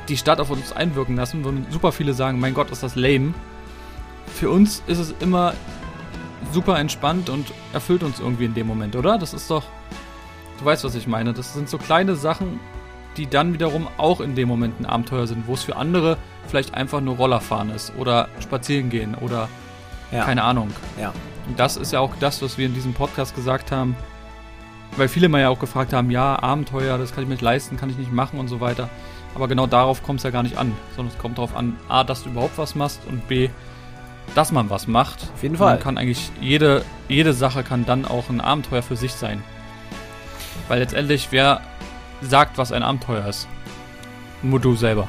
[0.08, 3.34] die Stadt auf uns einwirken lassen, wo super viele sagen, mein Gott, ist das lame.
[4.34, 5.54] Für uns ist es immer
[6.52, 9.18] super entspannt und erfüllt uns irgendwie in dem Moment, oder?
[9.18, 9.64] Das ist doch
[10.62, 11.32] Du weißt, was ich meine.
[11.32, 12.60] Das sind so kleine Sachen,
[13.16, 16.74] die dann wiederum auch in dem Moment ein Abenteuer sind, wo es für andere vielleicht
[16.74, 19.48] einfach nur Rollerfahren ist oder spazieren gehen oder
[20.12, 20.24] ja.
[20.24, 20.70] keine Ahnung.
[21.00, 21.12] Ja.
[21.48, 23.96] Und das ist ja auch das, was wir in diesem Podcast gesagt haben,
[24.96, 27.76] weil viele mal ja auch gefragt haben, ja, Abenteuer, das kann ich mir nicht leisten,
[27.76, 28.88] kann ich nicht machen und so weiter.
[29.34, 32.04] Aber genau darauf kommt es ja gar nicht an, sondern es kommt darauf an, A,
[32.04, 33.48] dass du überhaupt was machst und B,
[34.36, 35.28] dass man was macht.
[35.34, 35.74] Auf jeden Fall.
[35.74, 39.42] Man kann eigentlich, jede, jede Sache kann dann auch ein Abenteuer für sich sein.
[40.68, 41.60] Weil letztendlich, wer
[42.20, 43.48] sagt, was ein Abenteuer ist?
[44.42, 45.08] Nur du selber.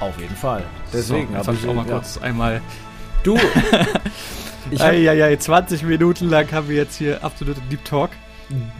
[0.00, 0.64] Auf jeden Fall.
[0.92, 1.92] Deswegen so, habe ich auch mal ja.
[1.92, 2.60] kurz einmal.
[3.22, 3.36] Du!
[4.70, 8.10] ich hab, ja, ja, 20 Minuten lang haben wir jetzt hier absolute Deep Talk.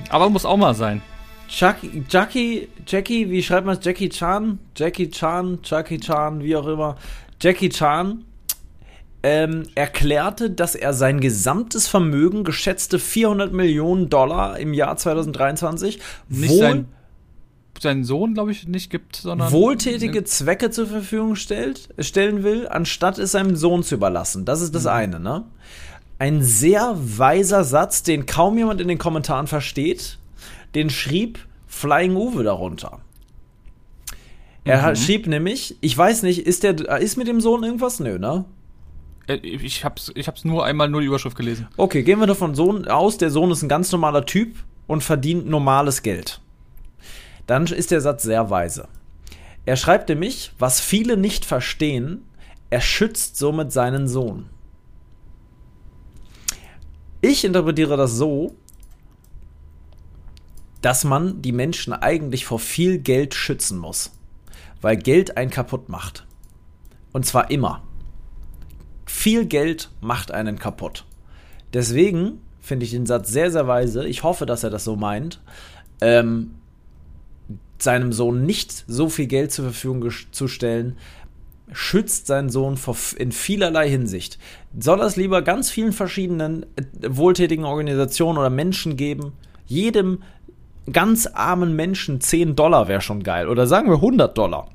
[0.08, 1.00] Aber muss auch mal sein.
[1.48, 3.84] Chucky, Jackie, Jackie, wie schreibt man es?
[3.84, 4.58] Jackie Chan?
[4.74, 6.96] Jackie Chan, Jackie Chan, wie auch immer.
[7.40, 8.24] Jackie Chan
[9.22, 16.50] ähm, erklärte, dass er sein gesamtes Vermögen, geschätzte 400 Millionen Dollar im Jahr 2023, nicht
[16.50, 16.86] wohl
[17.80, 23.18] seinen Sohn, glaube ich, nicht gibt, sondern wohltätige Zwecke zur Verfügung stellt, stellen will, anstatt
[23.18, 24.44] es seinem Sohn zu überlassen.
[24.44, 24.90] Das ist das mhm.
[24.90, 25.44] eine, ne?
[26.18, 30.18] Ein sehr weiser Satz, den kaum jemand in den Kommentaren versteht.
[30.74, 33.00] Den schrieb Flying Uwe darunter.
[34.64, 34.96] Er mhm.
[34.96, 37.98] schrieb nämlich, ich weiß nicht, ist der ist mit dem Sohn irgendwas?
[37.98, 38.44] Nö, ne?
[39.32, 41.68] Äh, ich hab's, ich hab's nur einmal nur die Überschrift gelesen.
[41.76, 45.46] Okay, gehen wir davon Sohn aus, der Sohn ist ein ganz normaler Typ und verdient
[45.46, 46.40] normales Geld.
[47.46, 48.88] Dann ist der Satz sehr weise.
[49.64, 52.24] Er schreibt nämlich, was viele nicht verstehen,
[52.70, 54.48] er schützt somit seinen Sohn.
[57.20, 58.56] Ich interpretiere das so,
[60.80, 64.10] dass man die Menschen eigentlich vor viel Geld schützen muss,
[64.80, 66.26] weil Geld einen kaputt macht.
[67.12, 67.82] Und zwar immer
[69.12, 71.04] viel Geld macht einen kaputt.
[71.74, 74.08] Deswegen finde ich den Satz sehr, sehr weise.
[74.08, 75.38] Ich hoffe, dass er das so meint.
[76.00, 76.54] Ähm,
[77.78, 80.96] seinem Sohn nicht so viel Geld zur Verfügung zu stellen,
[81.72, 82.78] schützt seinen Sohn
[83.16, 84.38] in vielerlei Hinsicht.
[84.78, 89.34] Soll es lieber ganz vielen verschiedenen äh, wohltätigen Organisationen oder Menschen geben?
[89.66, 90.22] Jedem
[90.90, 93.48] ganz armen Menschen 10 Dollar wäre schon geil.
[93.48, 94.68] Oder sagen wir 100 Dollar.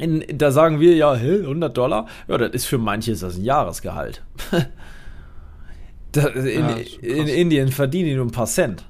[0.00, 2.06] In, da sagen wir ja, hä, 100 Dollar?
[2.26, 4.22] Ja, das ist für manche ist das ein Jahresgehalt.
[6.12, 8.84] da, in, ja, in Indien verdienen die nur ein paar Cent.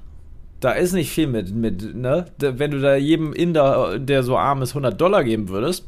[0.61, 2.27] Da ist nicht viel mit, mit ne?
[2.37, 5.85] wenn du da jedem Inder, der so arm ist, 100 Dollar geben würdest,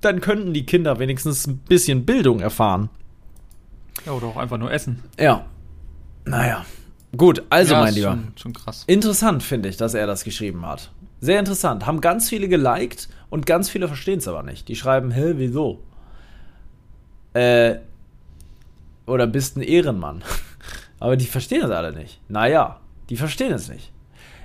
[0.00, 2.90] dann könnten die Kinder wenigstens ein bisschen Bildung erfahren.
[4.04, 5.02] Ja, oder auch einfach nur essen.
[5.18, 5.46] Ja.
[6.24, 6.64] Naja.
[7.16, 8.10] Gut, also ja, mein Lieber.
[8.10, 8.84] Schon, schon krass.
[8.86, 10.90] Interessant finde ich, dass er das geschrieben hat.
[11.20, 11.86] Sehr interessant.
[11.86, 14.68] Haben ganz viele geliked und ganz viele verstehen es aber nicht.
[14.68, 15.80] Die schreiben, hä, wieso?
[17.34, 17.76] Äh,
[19.06, 20.22] oder bist ein Ehrenmann.
[21.00, 22.20] aber die verstehen es alle nicht.
[22.28, 23.90] Naja, die verstehen es nicht.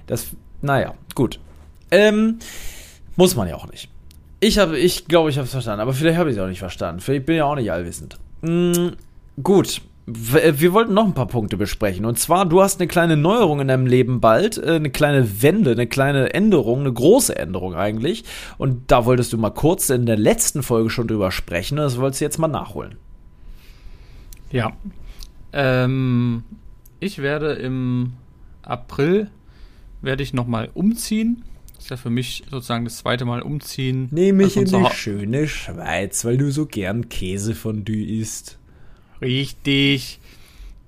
[0.07, 0.27] Das,
[0.61, 1.39] naja, gut.
[1.91, 2.39] Ähm,
[3.15, 3.89] muss man ja auch nicht.
[4.39, 6.59] Ich habe, ich glaube, ich habe es verstanden, aber vielleicht habe ich es auch nicht
[6.59, 6.99] verstanden.
[6.99, 8.17] Vielleicht bin ich ja auch nicht allwissend.
[8.41, 8.89] Mm,
[9.41, 12.05] gut, wir wollten noch ein paar Punkte besprechen.
[12.05, 15.71] Und zwar, du hast eine kleine Neuerung in deinem Leben bald, äh, eine kleine Wende,
[15.71, 18.25] eine kleine Änderung, eine große Änderung eigentlich.
[18.57, 21.77] Und da wolltest du mal kurz in der letzten Folge schon drüber sprechen.
[21.77, 22.95] Das wolltest du jetzt mal nachholen.
[24.51, 24.73] Ja.
[25.53, 26.43] Ähm,
[26.99, 28.13] ich werde im
[28.61, 29.29] April
[30.01, 31.43] werde ich nochmal umziehen.
[31.75, 34.09] Das ist ja für mich sozusagen das zweite Mal umziehen.
[34.11, 38.59] Nehme ich Also in die zu schöne Schweiz, weil du so gern Käsefondue isst.
[39.23, 40.19] Richtig.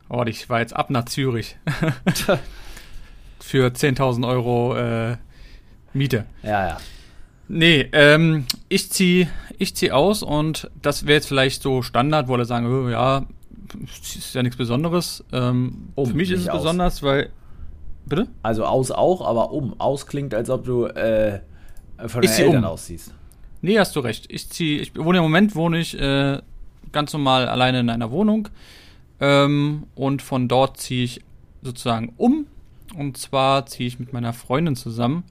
[0.09, 1.55] Oh, ich war jetzt ab nach Zürich.
[3.39, 5.17] Für 10.000 Euro äh,
[5.93, 6.25] Miete.
[6.43, 6.77] Ja, ja.
[7.47, 12.33] Nee, ähm, ich zieh, ich zieh aus und das wäre jetzt vielleicht so Standard, wo
[12.33, 13.25] alle sagen, oh, ja,
[14.01, 15.23] ist ja nichts Besonderes.
[15.31, 16.61] Ähm, Um, für mich ist es aus.
[16.63, 17.29] besonders, weil.
[18.07, 18.27] Bitte?
[18.43, 19.79] Also aus auch, aber um.
[19.79, 21.39] Aus klingt, als ob du äh,
[22.07, 22.71] von Ich den Eltern um.
[22.71, 23.13] ausziehst.
[23.61, 24.25] Nee, hast du recht.
[24.29, 26.39] Ich zieh, ich wohne im Moment wohne ich äh,
[26.91, 28.49] ganz normal alleine in einer Wohnung.
[29.19, 31.21] Ähm, und von dort ziehe ich
[31.61, 32.47] sozusagen um.
[32.95, 35.23] Und zwar ziehe ich mit meiner Freundin zusammen.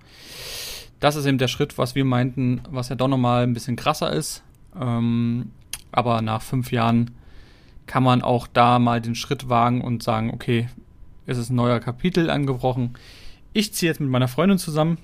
[1.00, 4.12] Das ist eben der Schritt, was wir meinten, was ja doch nochmal ein bisschen krasser
[4.12, 4.42] ist.
[4.78, 5.50] Ähm,
[5.92, 7.10] aber nach fünf Jahren
[7.86, 10.68] kann man auch da mal den Schritt wagen und sagen, okay,
[11.26, 12.94] es ist ein neuer Kapitel angebrochen.
[13.52, 14.98] Ich ziehe jetzt mit meiner Freundin zusammen.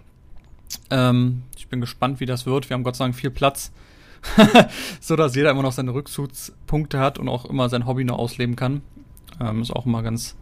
[0.90, 2.68] Ähm, ich bin gespannt, wie das wird.
[2.68, 3.72] Wir haben Gott sei Dank viel Platz,
[5.00, 8.56] so dass jeder immer noch seine Rückzugspunkte hat und auch immer sein Hobby noch ausleben
[8.56, 8.82] kann.
[9.40, 10.36] Ähm, ist auch immer ganz,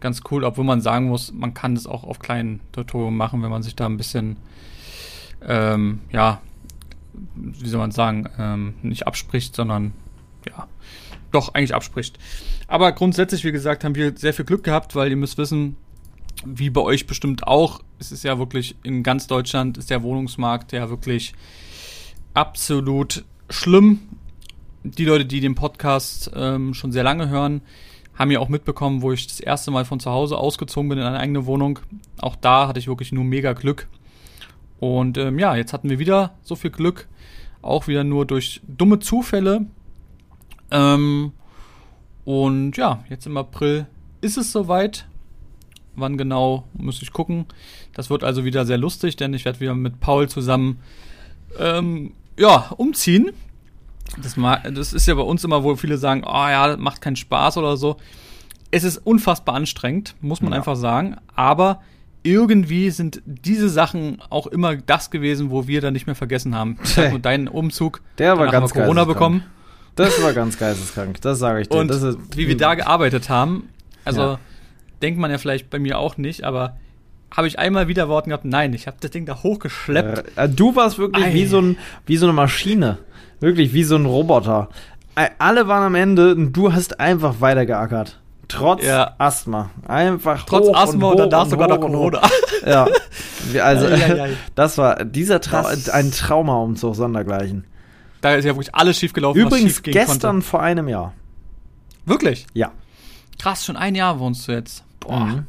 [0.00, 3.50] ganz cool, obwohl man sagen muss, man kann das auch auf kleinen Tutorialen machen, wenn
[3.50, 4.36] man sich da ein bisschen,
[5.46, 6.40] ähm, ja,
[7.34, 9.92] wie soll man sagen, ähm, nicht abspricht, sondern
[10.46, 10.68] ja,
[11.32, 12.18] doch eigentlich abspricht.
[12.68, 15.76] Aber grundsätzlich, wie gesagt, haben wir sehr viel Glück gehabt, weil ihr müsst wissen,
[16.44, 20.72] wie bei euch bestimmt auch, es ist ja wirklich in ganz Deutschland ist der Wohnungsmarkt
[20.72, 21.34] ja wirklich
[22.36, 24.00] absolut schlimm.
[24.84, 27.62] Die Leute, die den Podcast ähm, schon sehr lange hören,
[28.14, 31.04] haben ja auch mitbekommen, wo ich das erste Mal von zu Hause ausgezogen bin in
[31.04, 31.78] eine eigene Wohnung.
[32.20, 33.88] Auch da hatte ich wirklich nur mega Glück.
[34.78, 37.08] Und ähm, ja, jetzt hatten wir wieder so viel Glück,
[37.62, 39.66] auch wieder nur durch dumme Zufälle.
[40.70, 41.32] Ähm,
[42.26, 43.86] und ja, jetzt im April
[44.20, 45.08] ist es soweit.
[45.94, 47.46] Wann genau, muss ich gucken.
[47.94, 50.80] Das wird also wieder sehr lustig, denn ich werde wieder mit Paul zusammen
[51.58, 53.30] ähm, ja, umziehen.
[54.22, 54.34] Das,
[54.72, 57.56] das ist ja bei uns immer, wo viele sagen, oh ja, das macht keinen Spaß
[57.58, 57.96] oder so.
[58.70, 60.58] Es ist unfassbar anstrengend, muss man Ja.
[60.58, 61.16] einfach sagen.
[61.34, 61.80] Aber
[62.22, 66.78] irgendwie sind diese Sachen auch immer das gewesen, wo wir dann nicht mehr vergessen haben.
[67.10, 68.00] Nur deinen Umzug.
[68.18, 69.08] Der war ganz Corona geisteskrank.
[69.08, 69.42] bekommen.
[69.94, 71.78] Das war ganz geisteskrank, das sage ich dir.
[71.78, 73.68] Und ist, wie wir da gearbeitet haben,
[74.04, 74.38] also Ja.
[75.02, 76.76] denkt man ja vielleicht bei mir auch nicht, aber
[77.36, 80.36] habe ich einmal wieder Worten gehabt, nein, ich habe das Ding da hochgeschleppt.
[80.36, 81.34] Äh, du warst wirklich Ei.
[81.34, 82.98] wie so, ein, wie so eine Maschine.
[83.40, 84.68] Wirklich wie so ein Roboter.
[85.14, 88.18] Äh, Alle waren am Ende und du hast einfach weitergeackert.
[88.48, 89.14] Trotz Ja.
[89.18, 89.70] Asthma.
[89.86, 91.80] Einfach Trotz hoch Asthma und, und dann hoch da und sogar noch.
[91.80, 92.22] Corona.
[92.64, 92.86] Ja.
[93.62, 94.30] Also, ei.
[94.54, 97.64] das war dieser Trau Das- ein Traumaumzug sondergleichen.
[98.22, 100.46] Da ist ja wirklich alles schief gelaufen, was Übrigens schief gestern konnte.
[100.46, 101.12] vor einem Jahr.
[102.06, 102.46] Wirklich?
[102.54, 102.72] Ja.
[103.38, 104.84] Krass, schon ein Jahr wohnst du jetzt.
[105.00, 105.20] Boah.
[105.26, 105.46] Mhm.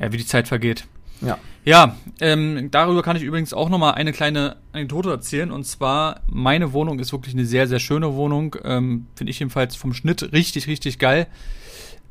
[0.00, 0.84] Ja, wie die Zeit vergeht.
[1.20, 1.38] Ja.
[1.64, 5.50] Ja, ähm, darüber kann ich übrigens auch nochmal eine kleine Anekdote erzählen.
[5.50, 8.54] Und zwar, meine Wohnung ist wirklich eine sehr, sehr schöne Wohnung.
[8.62, 11.26] Ähm, Finde ich jedenfalls vom Schnitt richtig, richtig geil.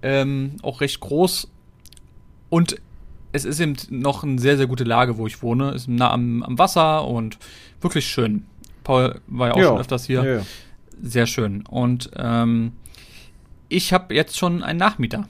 [0.02, 1.48] Ähm, auch recht groß.
[2.50, 2.76] Und
[3.32, 5.72] es ist eben noch eine sehr, sehr gute Lage, wo ich wohne.
[5.72, 7.38] Ist nah am, am Wasser und
[7.80, 8.46] wirklich schön.
[8.84, 10.24] Paul war ja auch schon öfters hier.
[10.24, 10.42] Ja, ja.
[11.02, 11.66] Sehr schön.
[11.66, 12.74] Und ähm,
[13.70, 15.28] ich habe jetzt schon einen Nachmieter.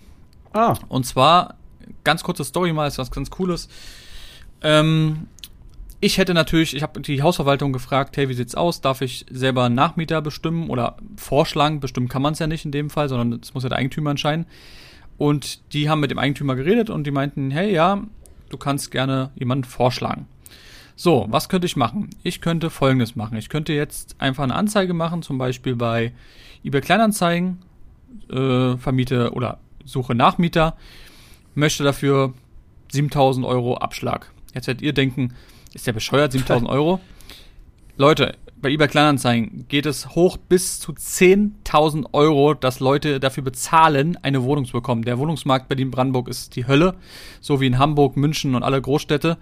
[0.53, 1.55] Ah, Und zwar,
[2.03, 3.69] ganz kurze Story mal, ist was ganz Cooles.
[4.61, 5.27] Ähm,
[6.01, 8.81] ich hätte natürlich, ich habe die Hausverwaltung gefragt, hey, wie sieht's aus?
[8.81, 11.79] Darf ich selber Nachmieter bestimmen oder vorschlagen?
[11.79, 14.11] Bestimmen kann man es ja nicht in dem Fall, sondern es muss ja der Eigentümer
[14.11, 14.45] entscheiden.
[15.17, 18.03] Und die haben mit dem Eigentümer geredet und die meinten, hey, ja,
[18.49, 20.27] du kannst gerne jemanden vorschlagen.
[20.97, 22.09] So, was könnte ich machen?
[22.23, 23.37] Ich könnte folgendes machen.
[23.37, 26.13] Ich könnte jetzt einfach eine Anzeige machen, zum Beispiel bei
[26.63, 27.59] eBay Kleinanzeigen,
[28.29, 30.77] äh, vermiete oder suche Nachmieter,
[31.55, 32.33] möchte dafür
[32.91, 34.31] 7000 Euro Abschlag.
[34.53, 35.33] Jetzt werdet ihr denken,
[35.73, 36.99] ist der bescheuert, 7000 Euro?
[37.97, 44.17] Leute, bei eBay Kleinanzeigen geht es hoch bis zu 10.000 Euro, dass Leute dafür bezahlen,
[44.21, 45.03] eine Wohnung zu bekommen.
[45.03, 46.95] Der Wohnungsmarkt Berlin-Brandenburg ist die Hölle,
[47.41, 49.37] so wie in Hamburg, München und alle Großstädte.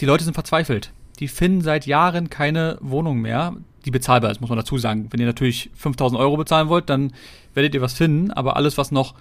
[0.00, 0.92] Die Leute sind verzweifelt.
[1.18, 5.08] Die finden seit Jahren keine Wohnung mehr, die bezahlbar ist, muss man dazu sagen.
[5.10, 7.12] Wenn ihr natürlich 5000 Euro bezahlen wollt, dann
[7.54, 9.14] werdet ihr was finden, aber alles, was noch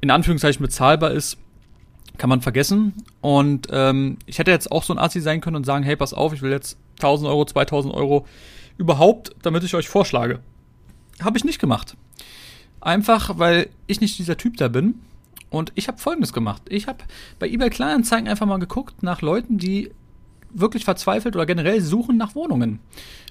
[0.00, 1.38] in Anführungszeichen bezahlbar ist,
[2.18, 2.94] kann man vergessen.
[3.20, 6.14] Und ähm, ich hätte jetzt auch so ein Assi sein können und sagen, hey, pass
[6.14, 8.26] auf, ich will jetzt 1000 Euro, 2000 Euro
[8.78, 10.40] überhaupt, damit ich euch vorschlage.
[11.22, 11.96] Habe ich nicht gemacht.
[12.80, 15.00] Einfach, weil ich nicht dieser Typ da bin.
[15.50, 16.62] Und ich habe Folgendes gemacht.
[16.68, 16.98] Ich habe
[17.38, 19.90] bei eBay Kleinanzeigen einfach mal geguckt nach Leuten, die
[20.50, 22.80] wirklich verzweifelt oder generell suchen nach Wohnungen.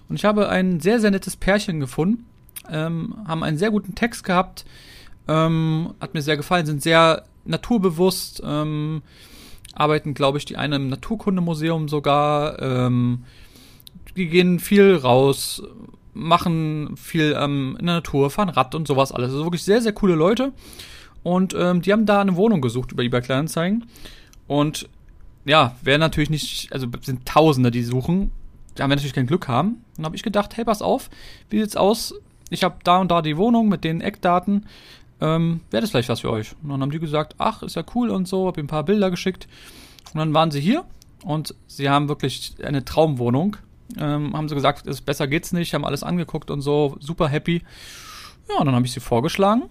[0.08, 2.26] Und ich habe ein sehr, sehr nettes Pärchen gefunden,
[2.70, 4.66] ähm, haben einen sehr guten Text gehabt,
[5.28, 9.02] ähm, hat mir sehr gefallen, sind sehr naturbewusst, ähm,
[9.74, 12.62] arbeiten, glaube ich, die eine im Naturkundemuseum sogar.
[12.62, 13.26] Ähm,
[14.16, 15.62] die gehen viel raus,
[16.14, 19.32] machen viel ähm, in der Natur, fahren Rad und sowas alles.
[19.32, 20.54] Also wirklich sehr, sehr coole Leute.
[21.24, 23.86] Und ähm, die haben da eine Wohnung gesucht über eBay Kleinanzeigen.
[24.48, 24.88] Und
[25.44, 28.32] ja, wäre natürlich nicht, also sind Tausende, die suchen.
[28.76, 29.84] Da haben wir natürlich kein Glück haben.
[29.96, 31.10] Dann habe ich gedacht, hey, pass auf,
[31.50, 32.14] wie sieht's aus?
[32.50, 34.66] Ich habe da und da die Wohnung mit den Eckdaten.
[35.26, 36.54] Ähm, wäre das vielleicht was für euch?
[36.62, 38.84] Und dann haben die gesagt, ach, ist ja cool und so, habe ihm ein paar
[38.84, 39.48] Bilder geschickt.
[40.14, 40.86] Und dann waren sie hier
[41.24, 43.58] und sie haben wirklich eine Traumwohnung.
[44.00, 47.62] Ähm, haben sie gesagt, es, besser geht's nicht, haben alles angeguckt und so, super happy.
[48.50, 49.64] Ja, und dann habe ich sie vorgeschlagen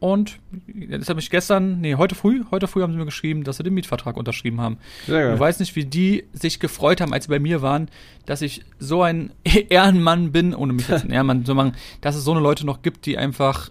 [0.00, 3.56] und jetzt habe ich gestern, nee, heute früh, heute früh haben sie mir geschrieben, dass
[3.56, 4.78] sie den Mietvertrag unterschrieben haben.
[5.06, 5.32] Sehr geil.
[5.32, 7.88] Du weißt nicht, wie die sich gefreut haben, als sie bei mir waren,
[8.24, 9.32] dass ich so ein
[9.68, 12.82] Ehrenmann bin, ohne mich jetzt ein Ehrenmann zu machen, dass es so eine Leute noch
[12.82, 13.70] gibt, die einfach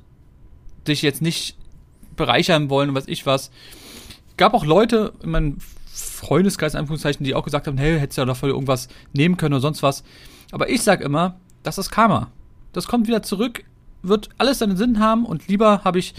[0.87, 1.57] dich jetzt nicht
[2.15, 3.51] bereichern wollen und was ich was.
[4.37, 8.21] Gab auch Leute in meinem Freundeskreis, in Anführungszeichen, die auch gesagt haben, hey, hättest du
[8.21, 10.03] ja dafür irgendwas nehmen können oder sonst was.
[10.51, 12.31] Aber ich sag immer, das ist Karma.
[12.73, 13.63] Das kommt wieder zurück
[14.01, 16.13] wird alles seinen Sinn haben und lieber habe ich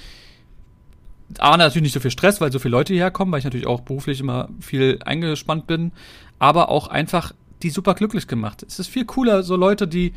[1.39, 3.67] A, natürlich nicht so viel Stress, weil so viele Leute hierher kommen, weil ich natürlich
[3.67, 5.93] auch beruflich immer viel eingespannt bin,
[6.39, 8.65] aber auch einfach die super glücklich gemacht.
[8.67, 10.15] Es ist viel cooler, so Leute, die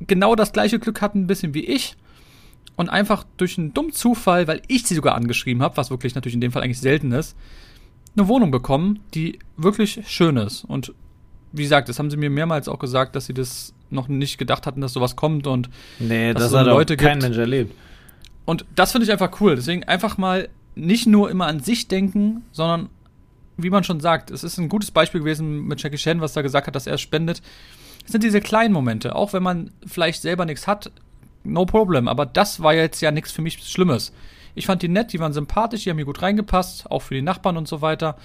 [0.00, 1.96] genau das gleiche Glück hatten, ein bisschen wie ich
[2.80, 6.32] und einfach durch einen dummen Zufall, weil ich sie sogar angeschrieben habe, was wirklich natürlich
[6.32, 7.36] in dem Fall eigentlich selten ist,
[8.16, 10.64] eine Wohnung bekommen, die wirklich schön ist.
[10.64, 10.94] Und
[11.52, 14.66] wie gesagt, das haben sie mir mehrmals auch gesagt, dass sie das noch nicht gedacht
[14.66, 17.24] hatten, dass sowas kommt und nee, dass das so hat Leute kein gibt.
[17.24, 17.74] Mensch erlebt.
[18.46, 19.56] Und das finde ich einfach cool.
[19.56, 22.88] Deswegen einfach mal nicht nur immer an sich denken, sondern
[23.58, 26.40] wie man schon sagt, es ist ein gutes Beispiel gewesen mit Jackie Chan, was da
[26.40, 27.42] gesagt hat, dass er spendet.
[28.06, 30.90] Es sind diese kleinen Momente, auch wenn man vielleicht selber nichts hat,
[31.44, 32.08] no problem.
[32.08, 34.12] Aber das war jetzt ja nichts für mich Schlimmes.
[34.54, 37.22] Ich fand die nett, die waren sympathisch, die haben mir gut reingepasst, auch für die
[37.22, 38.16] Nachbarn und so weiter.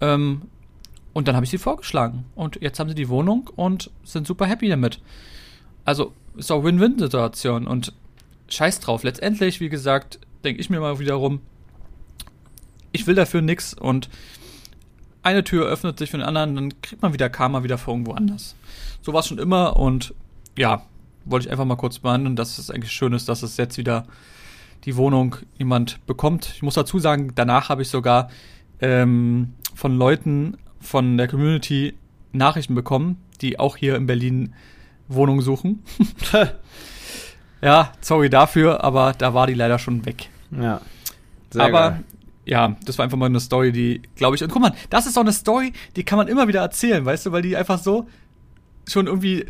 [0.00, 0.42] Ähm,
[1.12, 2.24] und dann habe ich sie vorgeschlagen.
[2.34, 5.00] Und jetzt haben sie die Wohnung und sind super happy damit.
[5.84, 7.66] Also ist auch Win-Win-Situation.
[7.66, 7.92] Und
[8.48, 9.02] scheiß drauf.
[9.02, 11.40] Letztendlich, wie gesagt, denke ich mir mal wiederum,
[12.92, 14.08] ich will dafür nichts und
[15.22, 18.12] eine Tür öffnet sich für den anderen, dann kriegt man wieder Karma wieder vor irgendwo
[18.12, 18.56] anders.
[19.02, 20.14] So war es schon immer und
[20.56, 20.82] ja,
[21.24, 24.06] wollte ich einfach mal kurz behandeln, dass es eigentlich schön ist, dass es jetzt wieder
[24.84, 26.52] die Wohnung jemand bekommt.
[26.54, 28.30] Ich muss dazu sagen, danach habe ich sogar
[28.80, 31.94] ähm, von Leuten von der Community
[32.32, 34.54] Nachrichten bekommen, die auch hier in Berlin
[35.08, 35.82] Wohnungen suchen.
[37.62, 40.28] ja, sorry dafür, aber da war die leider schon weg.
[40.50, 40.80] Ja.
[41.50, 42.04] Sehr aber geil.
[42.44, 45.16] ja, das war einfach mal eine Story, die, glaube ich, und guck mal, das ist
[45.16, 48.06] auch eine Story, die kann man immer wieder erzählen, weißt du, weil die einfach so
[48.86, 49.46] schon irgendwie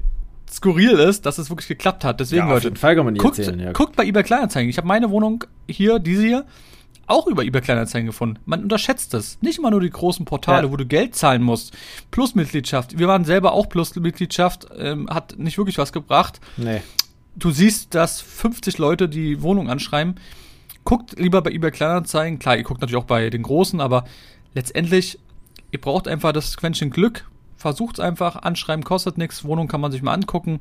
[0.53, 2.21] skurril ist, dass es wirklich geklappt hat.
[2.21, 3.73] Deswegen, ja, Leute, Fall kann man die guckt, erzählen, ja.
[3.73, 4.69] guckt bei eBay Kleinanzeigen.
[4.71, 6.47] Ich habe meine Wohnung hier, diese hier,
[7.09, 8.39] auch über eBay Kleinanzeigen gefunden.
[8.45, 9.39] Man unterschätzt es.
[9.41, 10.73] Nicht immer nur die großen Portale, ja.
[10.73, 11.73] wo du Geld zahlen musst.
[12.11, 12.99] Plusmitgliedschaft.
[12.99, 16.41] Wir waren selber auch Plusmitgliedschaft, ähm, hat nicht wirklich was gebracht.
[16.57, 16.83] Nee.
[17.35, 20.17] Du siehst, dass 50 Leute die Wohnung anschreiben.
[20.85, 22.39] Guckt lieber bei eBay Kleinanzeigen.
[22.39, 24.05] Klar, ihr guckt natürlich auch bei den großen, aber
[24.55, 25.19] letztendlich,
[25.71, 27.25] ihr braucht einfach das Quäntchen Glück.
[27.59, 28.37] Versucht's einfach.
[28.37, 29.45] Anschreiben kostet nichts.
[29.45, 30.61] Wohnung kann man sich mal angucken.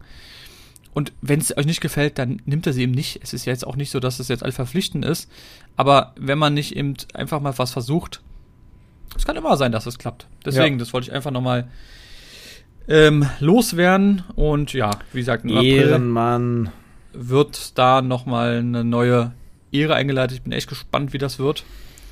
[0.94, 3.20] Und wenn es euch nicht gefällt, dann nimmt er sie eben nicht.
[3.22, 5.30] Es ist ja jetzt auch nicht so, dass es jetzt all verpflichtend ist.
[5.76, 8.22] Aber wenn man nicht eben einfach mal was versucht,
[9.16, 10.28] es kann immer sein, dass es klappt.
[10.44, 10.80] Deswegen, ja.
[10.80, 11.68] das wollte ich einfach nochmal
[12.88, 14.24] ähm, loswerden.
[14.36, 16.72] Und ja, wie gesagt, im Ehrenmann.
[17.14, 19.34] wird da nochmal eine neue
[19.72, 20.38] Ehre eingeleitet.
[20.38, 21.64] Ich bin echt gespannt, wie das wird.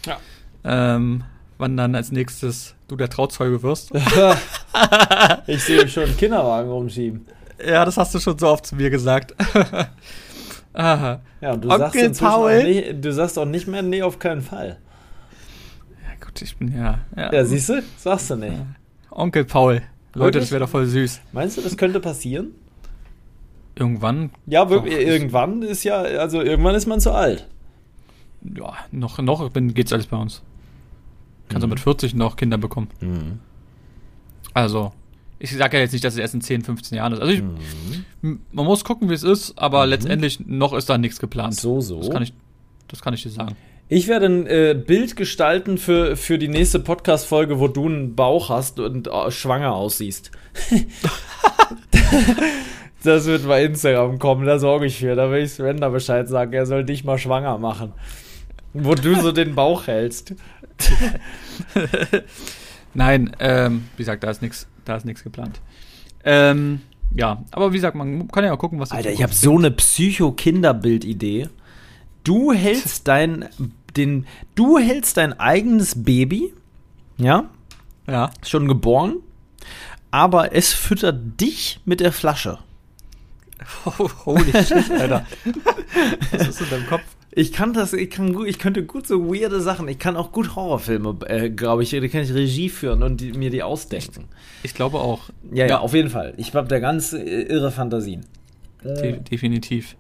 [0.05, 0.19] Ja.
[0.63, 1.23] Ähm,
[1.57, 3.91] wann dann als nächstes du der Trauzeuge wirst.
[5.47, 7.25] ich sehe schon einen Kinderwagen rumschieben.
[7.65, 9.33] Ja, das hast du schon so oft zu mir gesagt.
[10.73, 11.21] Aha.
[11.41, 12.63] Ja, und du Onkel sagst Paul.
[12.63, 14.77] Nicht, du sagst auch nicht mehr, nee, auf keinen Fall.
[16.03, 16.99] Ja, gut, ich bin ja.
[17.15, 17.81] Ja, ja siehst du?
[17.97, 18.57] Sagst du nicht.
[19.09, 19.81] Onkel Paul.
[20.13, 21.21] Leute, das wäre doch voll süß.
[21.31, 22.51] Meinst du, das könnte passieren?
[23.75, 24.31] Irgendwann?
[24.45, 27.47] Ja, wirklich, irgendwann ist ja, also irgendwann ist man zu alt.
[28.41, 30.41] Ja, noch, noch geht's alles bei uns.
[31.49, 31.71] Kannst du mhm.
[31.71, 32.89] mit 40 noch Kinder bekommen.
[33.01, 33.39] Mhm.
[34.55, 34.93] Also,
[35.37, 37.19] ich sage ja jetzt nicht, dass es erst in 10, 15 Jahren ist.
[37.19, 38.39] Also ich, mhm.
[38.51, 39.89] man muss gucken, wie es ist, aber mhm.
[39.89, 41.55] letztendlich noch ist da nichts geplant.
[41.55, 41.99] So, so.
[41.99, 42.33] Das kann ich,
[42.87, 43.57] das kann ich dir sagen.
[43.89, 48.49] Ich werde ein äh, Bild gestalten für, für die nächste Podcast-Folge, wo du einen Bauch
[48.49, 50.31] hast und äh, schwanger aussiehst.
[53.03, 55.15] das wird bei Instagram kommen, da sorge ich für.
[55.15, 57.91] Da will ich Sven da Bescheid sagen, er soll dich mal schwanger machen.
[58.73, 60.33] Wo du so den Bauch hältst.
[62.95, 65.59] Nein, ähm, wie gesagt, da ist nichts da ist nichts geplant.
[66.23, 66.81] Ähm,
[67.15, 68.91] ja, aber wie gesagt, man kann ja auch gucken, was.
[68.91, 71.49] Alter, ich habe so eine Psycho-Kinderbild-Idee.
[72.23, 73.45] Du hältst dein,
[73.95, 74.25] den,
[74.55, 76.53] du hältst dein eigenes Baby
[77.17, 77.45] Ja,
[78.07, 78.31] Ja.
[78.41, 79.17] ist schon geboren.
[80.11, 82.59] Aber es füttert dich mit der Flasche.
[84.25, 85.25] Holy shit, Alter.
[86.31, 87.03] Was ist in deinem Kopf?
[87.37, 89.89] Ich kann das, ich kann gut, ich könnte gut so weirde Sachen.
[89.89, 93.33] Ich kann auch gut Horrorfilme, äh, glaube ich, da kann ich Regie führen und die,
[93.33, 94.29] mir die ausdenken.
[94.63, 95.29] Ich glaube auch.
[95.51, 96.33] Ja, ja, auf jeden Fall.
[96.37, 98.25] Ich habe da ganz äh, irre Fantasien.
[98.85, 99.97] De definitiv.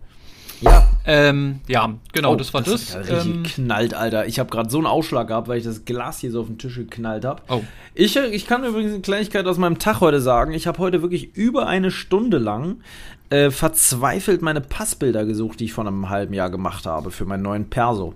[0.61, 2.95] Ja, Ähm, ja, genau, Oh, das war das.
[2.95, 4.25] hat richtig ähm, knallt, Alter.
[4.25, 6.57] Ich habe gerade so einen Ausschlag gehabt, weil ich das Glas hier so auf den
[6.57, 7.41] Tisch geknallt habe.
[7.49, 7.61] oh,
[7.93, 10.53] Ich, ich kann übrigens eine Kleinigkeit aus meinem Tag heute sagen.
[10.53, 12.77] Ich habe heute wirklich über eine Stunde lang
[13.29, 17.43] äh, verzweifelt meine Passbilder gesucht, die ich vor einem halben Jahr gemacht habe für meinen
[17.43, 18.13] neuen Perso.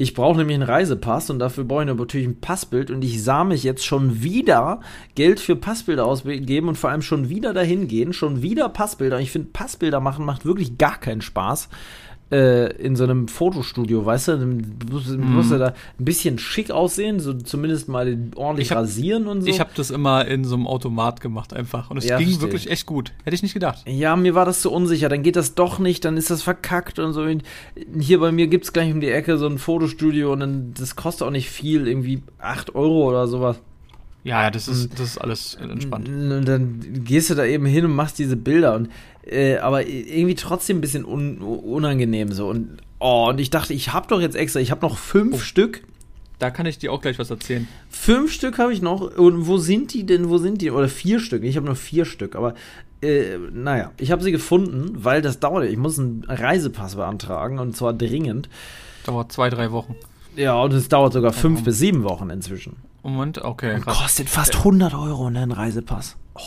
[0.00, 3.42] Ich brauche nämlich einen Reisepass und dafür brauche ich natürlich ein Passbild und ich sah
[3.42, 4.78] mich jetzt schon wieder
[5.16, 9.18] Geld für Passbilder ausgeben und vor allem schon wieder dahin gehen, schon wieder Passbilder.
[9.18, 11.68] Ich finde, Passbilder machen macht wirklich gar keinen Spaß.
[12.30, 15.32] Äh, in so einem Fotostudio, weißt du, du musst, Mhm.
[15.34, 15.68] musst du da
[15.98, 19.48] ein bisschen schick aussehen, so zumindest mal ordentlich Ich hab- rasieren und so.
[19.48, 22.42] ich habe das immer in so einem Automat gemacht einfach und es Ja, ging versteh
[22.42, 23.12] wirklich echt gut.
[23.24, 23.82] Hätte ich nicht gedacht.
[23.86, 25.08] Ja, mir war das zu unsicher.
[25.08, 27.26] Dann geht das doch nicht, dann ist das verkackt und so.
[27.98, 30.96] Hier bei mir gibt es gleich um die Ecke so ein Fotostudio und dann, das
[30.96, 33.58] kostet auch nicht viel, irgendwie 8 Euro oder sowas.
[34.28, 36.06] Ja, ja, das ist, das ist alles entspannt.
[36.06, 38.90] Und dann gehst du da eben hin und machst diese Bilder und
[39.26, 42.48] äh, aber irgendwie trotzdem ein bisschen un unangenehm so.
[42.48, 45.38] Und oh, und ich dachte, ich habe doch jetzt extra, ich habe noch fünf Oh.
[45.38, 45.82] Stück.
[46.38, 47.66] Da kann ich dir auch gleich was erzählen.
[47.88, 49.16] Fünf Stück habe ich noch.
[49.16, 50.28] Und wo sind die denn?
[50.28, 50.70] Wo sind die?
[50.70, 51.42] Oder vier Stück.
[51.42, 52.36] Ich habe nur vier Stück.
[52.36, 52.54] Aber
[53.00, 55.64] äh, naja, ich habe sie gefunden, weil das dauert.
[55.70, 58.48] Ich muss einen Reisepass beantragen und zwar dringend.
[59.04, 59.96] Dauert zwei, drei Wochen.
[60.36, 62.76] Ja, und es dauert sogar fünf bis sieben Wochen inzwischen.
[63.12, 63.74] Moment, okay.
[63.74, 63.98] Und krass.
[63.98, 66.16] kostet fast 100 Euro, ne, ein Reisepass.
[66.34, 66.40] Oh,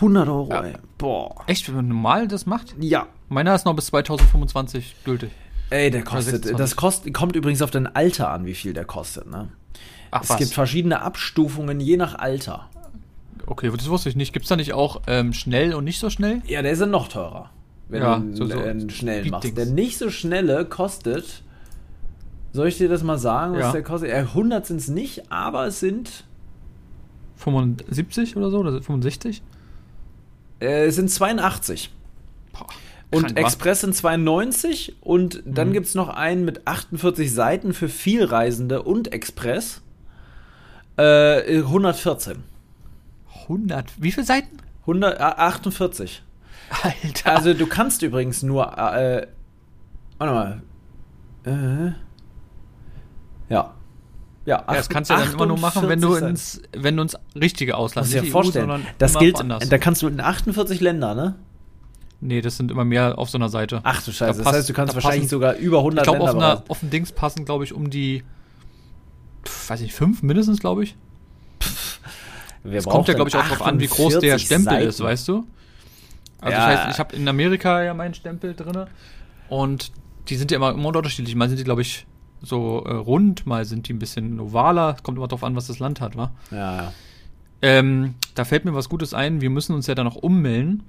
[0.00, 0.62] 100 Euro, Ja.
[0.62, 0.72] ey.
[0.98, 1.34] Boah.
[1.46, 2.74] Echt, wenn man normal das macht?
[2.80, 3.06] Ja.
[3.28, 5.30] Meiner ist noch bis 2025 gültig.
[5.70, 6.56] Ey, der kostet, 26.
[6.58, 9.48] das kostet, kommt übrigens auf dein Alter an, wie viel der kostet, ne?
[10.10, 12.68] Ach Es gibt verschiedene Abstufungen je nach Alter.
[13.46, 14.32] Okay, das wusste ich nicht.
[14.34, 16.42] Gibt es da nicht auch ähm, schnell und nicht so schnell?
[16.46, 17.50] Ja, der ist ja noch teurer.
[17.88, 19.56] Wenn Ja, du so- so einen schnellen machst.
[19.56, 21.42] Der nicht so schnelle kostet.
[22.52, 23.72] Soll ich dir das mal sagen, was Ja.
[23.72, 24.10] der kostet?
[24.10, 26.24] Ja, 100 sind es nicht, aber es sind.
[27.36, 28.58] 75 oder so?
[28.58, 29.42] Oder 65?
[30.60, 31.90] Äh, es sind 82.
[32.52, 32.66] Boah,
[33.10, 33.36] Und?
[33.36, 35.72] Express sind 92 und dann Mhm.
[35.72, 39.82] gibt es noch einen mit 48 Seiten für Vielreisende und Express.
[40.98, 42.44] Äh, 114.
[43.48, 43.86] 100.
[43.98, 44.58] Wie viele Seiten?
[44.86, 46.22] 100, äh, 48.
[46.82, 47.32] Alter.
[47.34, 49.26] Also du kannst übrigens nur, äh,
[50.18, 50.62] warte mal.
[51.44, 51.92] Äh,
[53.52, 53.74] ja.
[54.44, 56.96] Ja, ja, das kannst du ja dann immer nur machen, wenn du 48 ins, wenn
[56.96, 59.68] du ins richtige Ausland Musst dir nicht EU, vorstellen, sondern das gilt, woanders.
[59.68, 61.36] da kannst du in 48 Länder, ne?
[62.20, 63.80] Nee, das sind immer mehr auf so einer Seite.
[63.84, 66.10] Ach du Scheiße, Da das passt- heißt, du kannst wahrscheinlich passen- sogar über 100 ich
[66.10, 66.70] glaube, auf, Länder einer- bereisen.
[66.70, 68.24] auf dem Dings passen, glaube ich, um die,
[69.44, 70.96] pf, weiß ich, fünf mindestens, glaube ich.
[72.64, 74.88] Es kommt ja, glaube ich, auch drauf an, wie groß der 48 Stempel Seiten?
[74.88, 75.44] ist, weißt du?
[76.40, 76.66] Also Ja.
[76.68, 78.88] das heißt, ich habe in Amerika ja meinen Stempel drinne
[79.48, 79.92] und
[80.28, 81.34] die sind ja immer, immer unterschiedlich.
[81.36, 82.06] Mal sind die, glaube ich,
[82.42, 84.96] so äh, rund, mal sind die ein bisschen ovaler.
[85.02, 86.32] Kommt immer drauf an, was das Land hat, wa?
[86.50, 86.92] Ja, ja.
[87.62, 89.40] Ähm, da fällt mir was Gutes ein.
[89.40, 90.82] Wir müssen uns ja dann noch ummelden.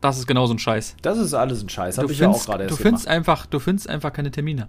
[0.00, 0.96] Das ist genau so ein Scheiß.
[1.02, 3.04] Das ist alles ein Scheiß, Du habe ich ja auch findest, gerade du erst findest
[3.06, 3.16] gemacht.
[3.16, 4.68] einfach, du findest einfach keine Termine.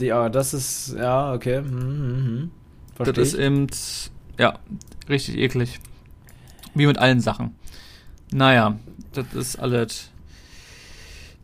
[0.00, 1.58] Ja, das ist, ja, okay.
[1.58, 2.50] Hm, hm,
[2.98, 3.04] hm.
[3.04, 3.66] Das ist eben,
[4.38, 4.58] ja,
[5.08, 5.80] richtig eklig.
[6.74, 7.54] Wie mit allen Sachen.
[8.32, 8.78] Naja,
[9.12, 10.10] das ist alles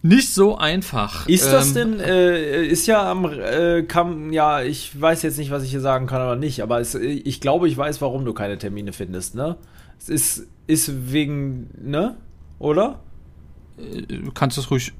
[0.03, 1.26] nicht so einfach.
[1.28, 5.51] Ist das Ähm, denn, äh, ist ja am, äh, kam, ja, ich weiß jetzt nicht,
[5.51, 8.32] was ich hier sagen kann oder nicht, aber es, ich glaube, ich weiß, warum du
[8.32, 9.57] keine Termine findest, ne?
[9.99, 12.16] Es ist, ist wegen, ne?
[12.59, 13.01] Oder?
[13.78, 14.92] äh, Du kannst es ruhig.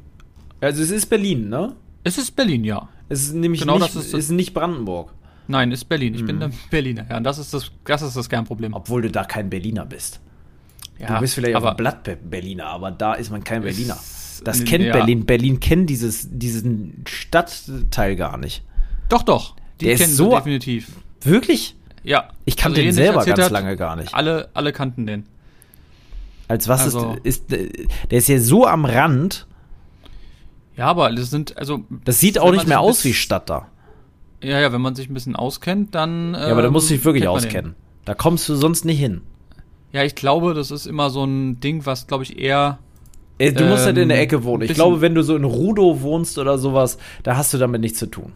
[0.61, 1.75] Also es ist Berlin, ne?
[2.03, 2.89] Es ist Berlin, ja.
[3.09, 5.13] Es ist nämlich Genau, nicht, das ist das- ist nicht Brandenburg.
[5.47, 6.15] Nein, ist Berlin.
[6.15, 6.27] Ich Mhm.
[6.27, 7.07] bin der Berliner.
[7.09, 8.75] Ja, und das ist das, das ist das Kernproblem.
[8.75, 10.21] Obwohl du da kein Berliner bist.
[10.99, 13.63] Ja, du bist vielleicht aber auf dem Blatt Be- Berliner, aber da ist man kein
[13.63, 13.95] Berliner.
[13.95, 14.93] Ist- Das nee, kennt ja.
[14.93, 15.25] Berlin.
[15.27, 18.63] Berlin kennt dieses, diesen Stadtteil gar nicht.
[19.09, 19.57] Doch, doch.
[19.81, 20.89] Die Der ist kennen so- definitiv.
[21.23, 21.77] Wirklich?
[22.05, 22.31] Ja.
[22.45, 24.15] Ich kannte Also, den selber ganz hat, lange gar nicht.
[24.15, 25.25] Alle, alle kannten den.
[26.47, 27.91] Als was Also- ist, ist.
[28.11, 29.47] Der ist ja so am Rand.
[30.77, 31.85] Ja, aber das sind, also.
[32.05, 33.67] Das sieht auch nicht mehr aus wie Stadt da.
[34.43, 36.35] Ja, ja, wenn man sich ein bisschen auskennt, dann.
[36.35, 37.45] Ja, aber da musst du dich wirklich man den.
[37.47, 37.75] auskennen.
[38.05, 39.21] Da kommst du sonst nicht hin.
[39.93, 42.79] Ja, ich glaube, das ist immer so ein Ding, was, glaube ich, eher.
[43.39, 44.63] Ey, du musst Ähm, halt in der Ecke wohnen.
[44.63, 47.99] Ich glaube, wenn du so in Rudow wohnst oder sowas, da hast du damit nichts
[47.99, 48.33] zu tun.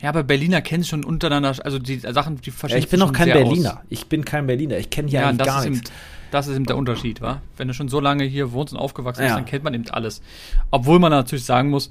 [0.00, 3.12] Ja, aber Berliner kennen schon untereinander, also die Sachen, die Ja, verschieden ich bin noch
[3.12, 3.82] kein Berliner.
[3.88, 4.78] Ich bin kein Berliner.
[4.78, 5.90] Ich kenne hier Ja, eigentlich gar ist, eben, nichts.
[6.30, 7.42] das ist eben der Unterschied, wa?
[7.56, 9.34] Wenn du schon so lange hier wohnst und aufgewachsen bist, Ja.
[9.36, 10.22] dann kennt man eben alles.
[10.70, 11.90] Obwohl man natürlich sagen muss,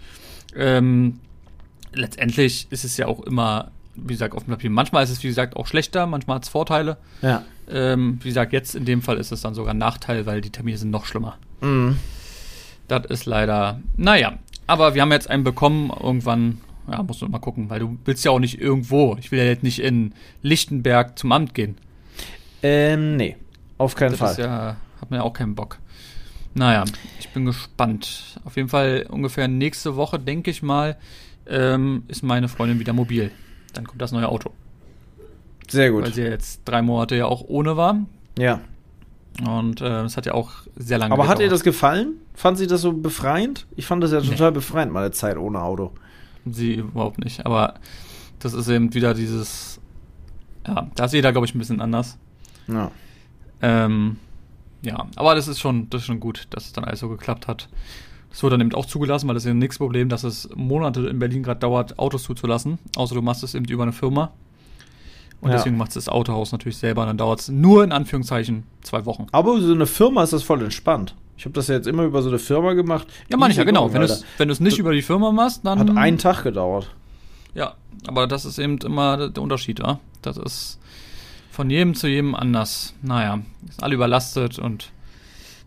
[0.55, 1.19] ähm,
[1.93, 4.69] letztendlich ist es ja auch immer wie gesagt, auf dem Papier.
[4.69, 6.97] Manchmal ist es, wie gesagt, auch schlechter, manchmal hat es Vorteile.
[7.23, 7.43] Ja.
[7.67, 10.51] Ähm, wie gesagt, jetzt in dem Fall ist es dann sogar ein Nachteil, weil die
[10.51, 11.39] Termine sind noch schlimmer.
[11.61, 11.97] Mhm.
[12.87, 14.37] Das ist leider, naja.
[14.65, 16.59] Aber wir haben jetzt einen bekommen, irgendwann,
[16.89, 19.15] ja, musst du mal gucken, weil du willst ja auch nicht irgendwo.
[19.19, 21.77] Ich will ja jetzt nicht in Lichtenberg zum Amt gehen.
[22.63, 23.35] Ähm, nee.
[23.77, 24.31] Auf keinen Das Fall.
[24.31, 25.79] ist ja, hat man ja auch keinen Bock.
[26.53, 26.85] Naja,
[27.19, 28.39] ich bin gespannt.
[28.43, 30.97] Auf jeden Fall ungefähr nächste Woche, denke ich mal,
[31.47, 33.31] ähm, ist meine Freundin wieder mobil.
[33.73, 34.51] Dann kommt das neue Auto.
[35.69, 36.15] Sehr Weil gut.
[36.15, 37.97] sie ja jetzt drei Monate ja auch ohne war.
[38.39, 38.61] Ja.
[39.45, 41.51] Und äh, es hat ja auch sehr lange Aber hat ihr gedauert.
[41.59, 42.13] das gefallen?
[42.33, 43.67] Fand sie das so befreiend?
[43.75, 44.29] Ich fand das ja Nee.
[44.29, 45.91] total befreiend, meine Zeit ohne Auto.
[46.45, 47.45] Sie überhaupt nicht.
[47.45, 47.75] Aber
[48.39, 49.79] das ist eben wieder dieses.
[50.67, 52.17] Ja, da ist jeder, glaube ich, ein bisschen anders.
[52.67, 52.91] Ja.
[53.61, 54.17] Ähm,
[54.81, 57.47] ja, aber das ist schon, das ist schon gut, dass es dann alles so geklappt
[57.47, 57.69] hat.
[58.29, 61.07] Das wurde dann eben auch zugelassen, weil das ist ja nichts Problem, dass es Monate
[61.07, 62.77] in Berlin gerade dauert, Autos zuzulassen.
[62.95, 64.31] Außer du machst es eben über eine Firma.
[65.41, 65.57] Und Ja.
[65.57, 67.01] deswegen macht es das Autohaus natürlich selber.
[67.01, 69.27] Und dann dauert es nur in Anführungszeichen zwei Wochen.
[69.31, 71.15] Aber so eine Firma ist das voll entspannt.
[71.37, 73.07] Ich habe das ja jetzt immer über so eine Firma gemacht.
[73.29, 73.93] Ja, meine ich ja, genau.
[73.93, 75.77] Wenn du es wenn nicht über die Firma machst, dann.
[75.79, 76.89] Hat einen Tag gedauert.
[77.53, 77.75] Ja,
[78.07, 79.99] aber das ist eben immer der Unterschied, ja.
[80.23, 80.79] Das ist
[81.51, 82.93] von jedem zu jedem anders.
[83.03, 84.91] Naja, sind alle überlastet und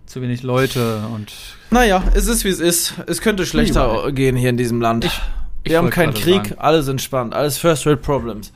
[0.06, 1.32] zu wenig Leute und
[1.70, 2.94] Naja, es ist wie es ist.
[3.06, 5.04] Es könnte schlechter gehen hier in diesem Land.
[5.04, 5.20] Ich
[5.62, 6.58] wir haben keinen Krieg, sagen.
[6.58, 8.52] alles entspannt, alles First World Problems.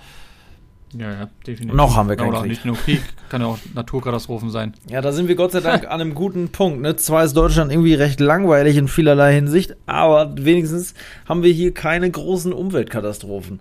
[0.96, 1.76] Ja, ja, definitiv.
[1.76, 2.50] Noch haben wir keinen Oder Krieg.
[2.50, 4.74] nicht nur Krieg, kann ja auch Naturkatastrophen sein.
[4.88, 6.80] Ja, da sind wir Gott sei Dank an einem guten Punkt.
[6.80, 6.94] Ne?
[6.96, 10.94] Zwar ist Deutschland irgendwie recht langweilig in vielerlei Hinsicht, aber wenigstens
[11.28, 13.60] haben wir hier keine großen Umweltkatastrophen.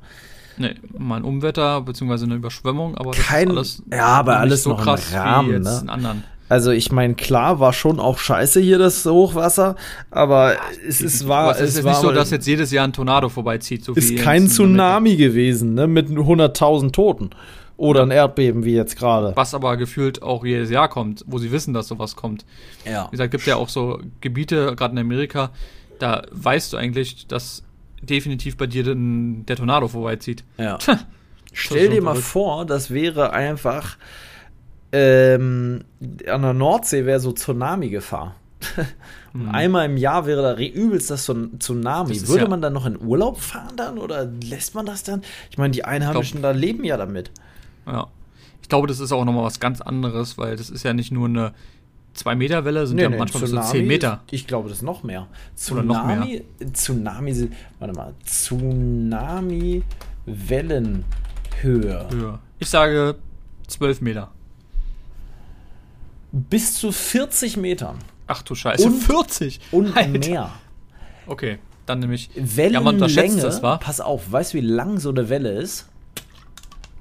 [0.57, 4.41] Nee, mal ein Umwetter beziehungsweise eine Überschwemmung, aber das Kein- ist alles ja, aber nicht
[4.41, 5.79] alles noch im Rahmen, wie jetzt ne?
[5.81, 6.23] in anderen.
[6.49, 9.75] Also ich meine, klar war schon auch scheiße hier das Hochwasser,
[10.11, 10.55] aber
[10.87, 13.29] es ist war es ist es war nicht so, dass jetzt jedes Jahr ein Tornado
[13.29, 13.83] vorbeizieht.
[13.83, 14.47] So ist wie kein.
[14.47, 17.31] Tsunami gewesen, ne, mit 100.000 Toten
[17.77, 19.31] oder ein Erdbeben wie jetzt gerade.
[19.35, 22.45] Was aber gefühlt auch jedes Jahr kommt, wo sie wissen, dass sowas kommt.
[22.85, 23.07] Ja.
[23.07, 25.51] Wie gesagt, gibt ja auch so Gebiete, gerade in Amerika,
[25.99, 27.63] da weißt du eigentlich, dass
[28.01, 30.43] definitiv bei dir ein, der Tornado vorbeizieht.
[30.57, 30.77] Ja.
[31.53, 33.97] Stell dir mal vor, das wäre einfach
[34.93, 35.83] ähm,
[36.27, 38.35] an der Nordsee wäre so Tsunami-Gefahr.
[39.33, 42.13] Und einmal im Jahr wäre da übelst das so ein Tsunami.
[42.13, 42.19] Mhm.
[42.19, 45.21] Das Würde ja- man dann noch in Urlaub fahren dann oder lässt man das dann?
[45.49, 47.31] Ich meine, die Einheimischen da leben ja damit.
[47.85, 48.07] Ja.
[48.61, 51.27] Ich glaube, das ist auch nochmal was ganz anderes, weil das ist ja nicht nur
[51.27, 51.53] eine
[52.15, 54.21] 2-Meter-Welle, sind ja Nee, nee, manchmal bis zu Tsunami 10 Meter.
[54.31, 55.27] Ich glaube, das ist noch mehr.
[55.71, 56.15] Oder noch mehr.
[56.21, 59.81] Tsunami, Tsunami, sind- warte mal, Tsunami
[60.25, 61.03] Wellenhöhe.
[62.11, 62.39] Höher.
[62.59, 63.15] Ich sage
[63.67, 64.31] 12 Meter.
[66.35, 69.59] Bis zu 40 Metern Ach du Scheiße, Und- 40!
[69.71, 70.09] und Alter.
[70.29, 70.51] mehr.
[71.27, 72.29] Okay, dann nämlich.
[72.35, 73.07] Wellenlänge,
[73.37, 73.77] Ja, das, wa?
[73.77, 75.87] pass auf, weißt du, wie lang so eine Welle ist?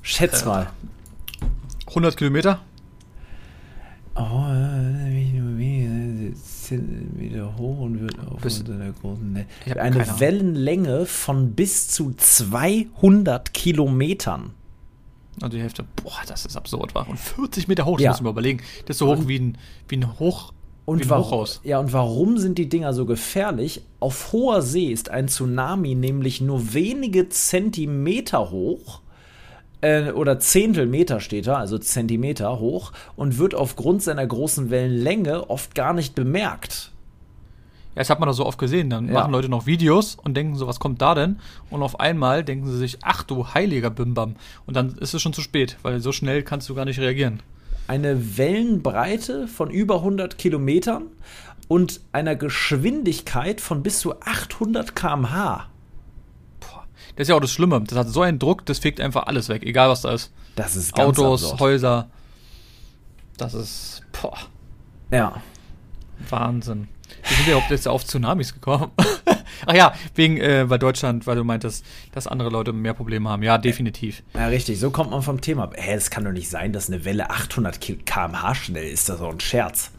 [0.03, 0.71] Schätz Äh, mal.
[1.89, 2.61] 100 Kilometer?
[4.15, 4.45] Oh,
[6.35, 9.47] Zentimeter hoch und wird auf Bis- der großen Ne-
[9.79, 10.21] Eine.
[10.21, 14.55] Wellenlänge von bis zu 200 Kilometern.
[15.41, 15.85] Also die Hälfte.
[16.03, 17.09] Boah, das ist absurd, war.
[17.09, 18.11] Und 40 Meter hoch, das Ja.
[18.11, 18.61] muss man überlegen.
[18.87, 19.59] Das ist so hoch wie ein,
[19.89, 20.53] wie ein Hoch.
[20.53, 21.61] wie Und ein warum, Hochhaus.
[21.65, 23.83] ja, und warum sind die Dinger so gefährlich?
[24.01, 29.01] Auf hoher See ist ein Tsunami nämlich nur wenige Zentimeter hoch.
[29.81, 35.75] Äh, oder Zehntelmeter steht da, also Zentimeter hoch, und wird aufgrund seiner großen Wellenlänge oft
[35.75, 36.92] gar nicht bemerkt.
[37.95, 38.89] Ja, das hat man doch so oft gesehen.
[38.91, 39.13] Dann Ja.
[39.15, 41.39] machen Leute noch Videos und denken so, was kommt da denn?
[41.71, 44.37] Und auf einmal denken sie sich, ach du heiliger Bimbam.
[44.67, 47.41] Und dann ist es schon zu spät, weil so schnell kannst du gar nicht reagieren.
[47.89, 51.05] Eine Wellenbreite von über 100 Kilometern
[51.69, 55.67] und einer Geschwindigkeit von bis zu 800 km/h.
[57.17, 57.83] Das ist ja auch das Schlimme.
[57.83, 60.33] Das hat so einen Druck, das fegt einfach alles weg, egal was da ist.
[60.57, 61.61] Das ist ganz Autos, absurd.
[61.61, 62.09] Häuser.
[63.37, 64.37] Das ist, boah,
[65.11, 65.35] Ja.
[66.31, 66.89] Wahnsinn.
[67.33, 68.91] Wie sind wir überhaupt jetzt auf Tsunamis gekommen?
[69.67, 73.43] Ach ja, wegen, äh, weil Deutschland, weil du meintest, dass andere Leute mehr Probleme haben.
[73.43, 74.23] Ja, definitiv.
[74.35, 75.65] Ja, richtig, so kommt man vom Thema.
[75.65, 75.75] ab.
[75.79, 79.09] Hä, es kann doch nicht sein, dass eine Welle 800 km/h schnell ist.
[79.09, 79.93] Das ist doch ein Scherz.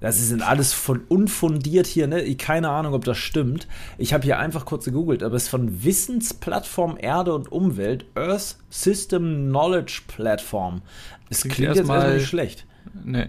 [0.00, 2.22] Das sind alles von unfundiert hier, ne?
[2.22, 3.66] Ich- Keine Ahnung, ob das stimmt.
[3.98, 8.56] Ich habe hier einfach kurz gegoogelt, aber es ist von Wissensplattform Erde und Umwelt, Earth
[8.70, 10.82] System Knowledge Platform.
[11.30, 12.66] Es Klingt klingt, jetzt erstmal nicht schlecht.
[13.04, 13.28] Nee.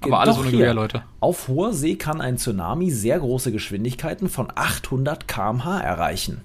[0.00, 0.50] Aber alles Doch, ohne.
[0.50, 1.02] Gewehr, Leute.
[1.20, 6.42] Auf hoher See kann ein Tsunami sehr große Geschwindigkeiten von 800 km/h erreichen.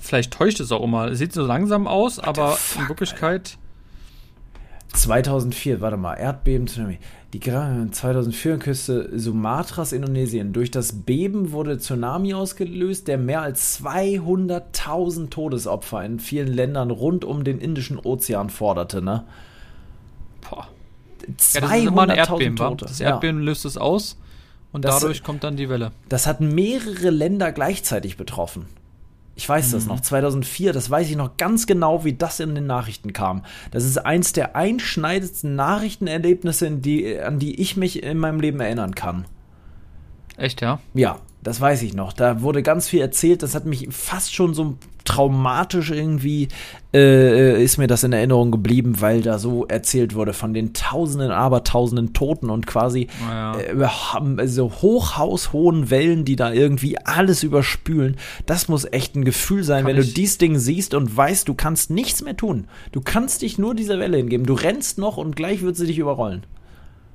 [0.00, 1.14] Vielleicht täuscht es auch immer.
[1.14, 3.56] Sieht so langsam aus, aber fuck, in Wirklichkeit.
[4.92, 6.98] 2004, warte mal, Erdbeben, Tsunami.
[7.32, 10.52] Die 2004 Küste Sumatras, Indonesien.
[10.52, 17.24] Durch das Beben wurde Tsunami ausgelöst, der mehr als 200.000 Todesopfer in vielen Ländern rund
[17.24, 19.24] um den Indischen Ozean forderte, ne?
[20.48, 20.68] Boah.
[21.26, 22.86] Ja, das ist immer ein Erdbeben, Tote.
[22.86, 23.44] Das Erdbeben ja.
[23.46, 24.18] löst es aus
[24.72, 25.92] und das, dadurch kommt dann die Welle.
[26.08, 28.66] Das hat mehrere Länder gleichzeitig betroffen.
[29.36, 29.90] Ich weiß das mhm.
[29.90, 33.44] noch, 2004, das weiß ich noch ganz genau, wie das in den Nachrichten kam.
[33.72, 38.94] Das ist eins der einschneidendsten Nachrichtenerlebnisse, die, an die ich mich in meinem Leben erinnern
[38.94, 39.24] kann.
[40.36, 40.78] Echt, ja?
[40.94, 42.14] Ja, das weiß ich noch.
[42.14, 43.42] Da wurde ganz viel erzählt.
[43.42, 46.48] Das hat mich fast schon so traumatisch irgendwie,
[46.94, 51.30] äh, ist mir das in Erinnerung geblieben, weil da so erzählt wurde von den Tausenden,
[51.30, 53.58] Abertausenden Toten und quasi ja.
[53.58, 58.16] äh, so hochhaushohen Wellen, die da irgendwie alles überspülen.
[58.46, 61.52] Das muss echt ein Gefühl sein, Kann wenn du dieses Ding siehst und weißt, du
[61.52, 62.68] kannst nichts mehr tun.
[62.92, 64.46] Du kannst dich nur dieser Welle hingeben.
[64.46, 66.46] Du rennst noch und gleich wird sie dich überrollen.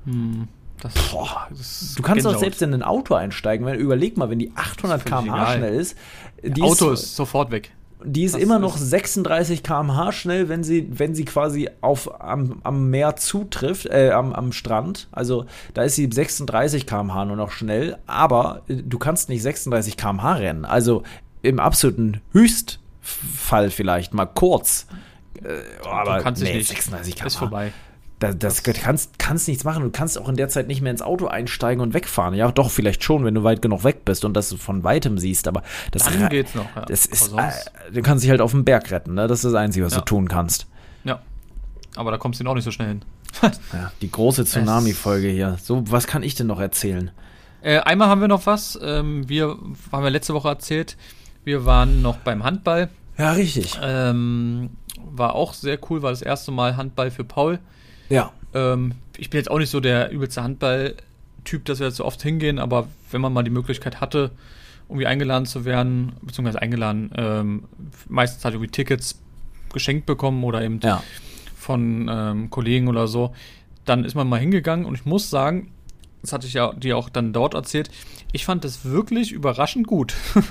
[0.04, 0.46] Hm.
[0.80, 3.66] Das, Boah, das du kannst doch selbst in ein Auto einsteigen.
[3.66, 5.96] Wenn, überleg mal, wenn die 800 km/h schnell ist.
[6.42, 7.72] Die Auto ist, ist, sofort weg.
[8.02, 12.60] Die ist das immer noch 36 km/h schnell, wenn sie, wenn sie quasi auf, am,
[12.62, 15.08] am Meer zutrifft, äh, am, am Strand.
[15.12, 19.98] Also da ist sie 36 km/h nur noch schnell, aber äh, du kannst nicht 36
[19.98, 20.64] km/h rennen.
[20.64, 21.02] Also
[21.42, 24.86] im absoluten Höchstfall vielleicht mal kurz.
[25.42, 26.68] Äh, aber du kannst nee, nicht.
[26.68, 27.26] 36 km/h.
[27.26, 27.72] Ist vorbei.
[28.20, 29.82] Da, das, das kannst, kannst nichts machen.
[29.82, 32.34] Du kannst auch in der Zeit nicht mehr ins Auto einsteigen und wegfahren.
[32.34, 35.48] Ja, doch, vielleicht schon, wenn du weit genug weg bist und das von weitem siehst.
[35.48, 36.66] Aber das, Dann geht's noch.
[36.76, 36.82] Ja.
[36.82, 37.50] Das ist, äh,
[37.90, 39.14] du kannst dich halt auf den Berg retten.
[39.14, 39.26] Ne?
[39.26, 40.00] Das ist das Einzige, was ja.
[40.00, 40.66] du tun kannst.
[41.04, 41.20] Ja.
[41.96, 43.02] Aber da kommst du auch nicht so schnell hin.
[43.72, 45.56] ja, die große Tsunami-Folge hier.
[45.62, 47.10] So, was kann ich denn noch erzählen?
[47.62, 48.78] Äh, einmal haben wir noch was.
[48.82, 49.56] Ähm, wir
[49.92, 50.98] haben wir letzte Woche erzählt.
[51.44, 52.90] Wir waren noch beim Handball.
[53.16, 53.78] Ja, richtig.
[53.82, 54.70] Ähm,
[55.10, 57.60] war auch sehr cool, war das erste Mal Handball für Paul.
[58.10, 58.32] Ja.
[58.52, 62.22] Ähm, ich bin jetzt auch nicht so der übelste Handball-Typ, dass wir jetzt so oft
[62.22, 64.32] hingehen, aber wenn man mal die Möglichkeit hatte,
[64.88, 67.64] irgendwie eingeladen zu werden, beziehungsweise eingeladen, ähm,
[68.08, 69.20] meistens halt irgendwie Tickets
[69.72, 71.02] geschenkt bekommen oder eben ja.
[71.56, 73.32] von ähm, Kollegen oder so,
[73.84, 75.70] dann ist man mal hingegangen und ich muss sagen,
[76.22, 77.90] das hatte ich ja dir auch dann dort erzählt,
[78.32, 80.14] ich fand das wirklich überraschend gut.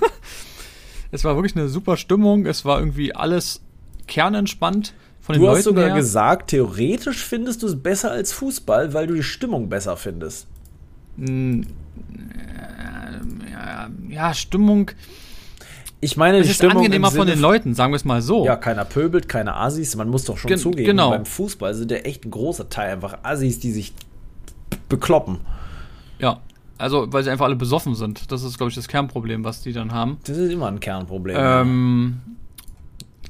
[1.12, 3.62] es war wirklich eine super Stimmung, es war irgendwie alles
[4.07, 4.93] kernentspannt
[5.30, 5.95] von den du Leuten hast sogar her.
[5.95, 10.47] gesagt, theoretisch findest du es besser als Fußball, weil du die Stimmung besser findest.
[11.17, 11.67] Hm,
[13.51, 14.89] ja, ja, Stimmung.
[16.01, 18.43] Ich meine, es die ist Stimmung angenehmer von den Leuten, sagen wir es mal so.
[18.43, 19.95] Ja, keiner pöbelt, keine Assis.
[19.95, 21.11] Man muss doch schon Gen zugeben, genau.
[21.11, 23.93] beim Fußball sind ja echt ein großer Teil einfach Assis, die sich
[24.88, 25.41] bekloppen.
[26.17, 26.39] Ja,
[26.80, 28.32] also weil sie einfach alle besoffen sind.
[28.32, 30.17] Das ist, glaube ich, das Kernproblem, was die dann haben.
[30.23, 31.38] Das ist immer ein Kernproblem.
[31.39, 32.21] Ähm,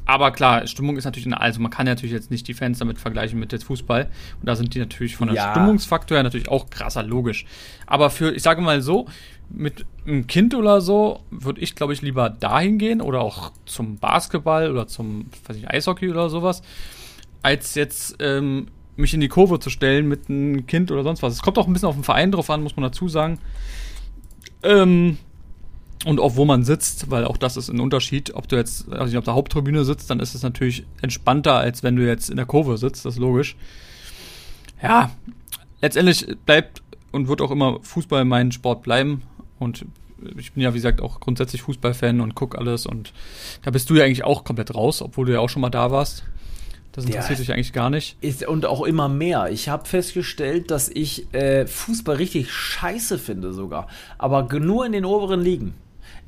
[0.09, 3.39] aber klar, Stimmung ist natürlich, also man kann natürlich jetzt nicht die Fans damit vergleichen
[3.39, 4.05] mit jetzt Fußball.
[4.05, 5.51] Und da sind die natürlich von der ja.
[5.51, 7.45] Stimmungsfaktor her natürlich auch krasser, logisch.
[7.85, 9.07] Aber für, ich sage mal so,
[9.51, 13.99] mit einem Kind oder so würde ich, glaube ich, lieber dahin gehen oder auch zum
[13.99, 16.63] Basketball oder zum, weiß ich, Eishockey oder sowas,
[17.43, 21.33] als jetzt ähm, mich in die Kurve zu stellen mit einem Kind oder sonst was.
[21.33, 23.37] Es kommt auch ein bisschen auf den Verein drauf an, muss man dazu sagen.
[24.63, 25.19] Ähm,
[26.05, 28.33] und auch wo man sitzt, weil auch das ist ein Unterschied.
[28.33, 31.95] Ob du jetzt also auf der Haupttribüne sitzt, dann ist es natürlich entspannter, als wenn
[31.95, 33.57] du jetzt in der Kurve sitzt, das ist logisch.
[34.81, 35.11] Ja,
[35.81, 36.81] letztendlich bleibt
[37.11, 39.23] und wird auch immer Fußball mein Sport bleiben.
[39.59, 39.85] Und
[40.37, 42.85] ich bin ja, wie gesagt, auch grundsätzlich Fußballfan und guck alles.
[42.85, 43.13] Und
[43.63, 45.91] da bist du ja eigentlich auch komplett raus, obwohl du ja auch schon mal da
[45.91, 46.23] warst.
[46.93, 48.17] Das interessiert ja, dich eigentlich gar nicht.
[48.21, 49.49] Ist, und auch immer mehr.
[49.51, 53.87] Ich habe festgestellt, dass ich äh, Fußball richtig scheiße finde sogar.
[54.17, 55.75] Aber nur in den oberen Ligen.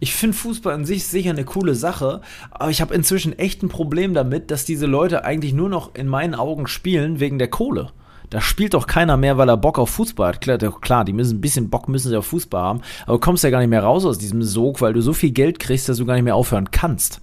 [0.03, 3.69] Ich finde Fußball an sich sicher eine coole Sache, aber ich habe inzwischen echt ein
[3.69, 7.91] Problem damit, dass diese Leute eigentlich nur noch in meinen Augen spielen wegen der Kohle.
[8.31, 10.41] Da spielt doch keiner mehr, weil er Bock auf Fußball hat.
[10.41, 13.43] Klar, klar, die müssen ein bisschen Bock müssen sie auf Fußball haben, aber du kommst
[13.43, 15.97] ja gar nicht mehr raus aus diesem Sog, weil du so viel Geld kriegst, dass
[15.97, 17.21] du gar nicht mehr aufhören kannst.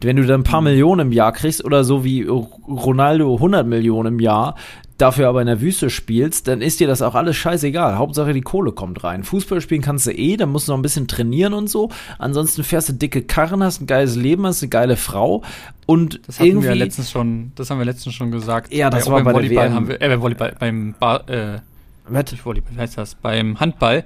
[0.00, 0.68] Wenn du dann ein paar mhm.
[0.68, 4.54] Millionen im Jahr kriegst oder so wie Ronaldo 100 Millionen im Jahr,
[5.00, 7.98] dafür aber in der Wüste spielst, dann ist dir das auch alles scheißegal.
[7.98, 9.24] Hauptsache die Kohle kommt rein.
[9.24, 11.90] Fußball spielen kannst du eh, dann musst du noch ein bisschen trainieren und so.
[12.18, 15.42] Ansonsten fährst du dicke Karren, hast ein geiles Leben, hast eine geile Frau
[15.86, 18.72] und das hatten wir letztens schon, das haben wir letztens schon gesagt.
[18.72, 19.74] Ja, das bei, war bei Volleyball der WM.
[19.74, 21.58] haben wir, äh, beim Volleyball, beim Bar, äh,
[22.08, 23.14] nicht Volleyball, wie heißt das?
[23.14, 24.04] Beim Handball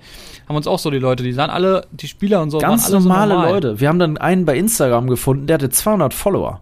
[0.48, 2.58] haben uns auch so die Leute, die sahen alle, die Spieler und so.
[2.58, 3.52] Ganz normale so normal.
[3.52, 3.80] Leute.
[3.80, 6.60] Wir haben dann einen bei Instagram gefunden, der hatte 200 Follower.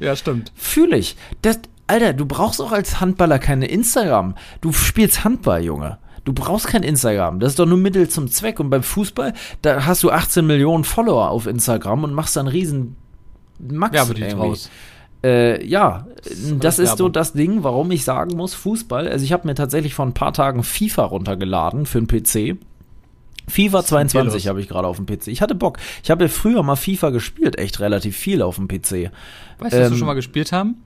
[0.00, 0.52] Ja, stimmt.
[0.56, 1.16] Fühle ich.
[1.42, 4.34] Das, Alter, du brauchst auch als Handballer keine Instagram.
[4.60, 5.98] Du spielst Handball, Junge.
[6.24, 7.38] Du brauchst kein Instagram.
[7.38, 8.58] Das ist doch nur Mittel zum Zweck.
[8.58, 9.32] Und beim Fußball,
[9.62, 12.96] da hast du 18 Millionen Follower auf Instagram und machst dann riesen
[13.60, 13.94] Max.
[13.94, 14.68] Ja, aber die raus.
[15.24, 16.06] Äh, ja,
[16.58, 19.08] das ist so das Ding, warum ich sagen muss, Fußball.
[19.08, 22.58] Also ich habe mir tatsächlich vor ein paar Tagen FIFA runtergeladen für den PC.
[23.48, 24.48] FIFA ist mit dir 22 los?
[24.48, 25.28] habe ich gerade auf dem PC.
[25.28, 25.78] Ich hatte Bock.
[26.02, 28.74] Ich habe ja früher mal FIFA gespielt, echt relativ viel auf dem PC.
[28.80, 29.10] Weißt du,
[29.60, 30.82] was wir Ähm, schon mal gespielt haben?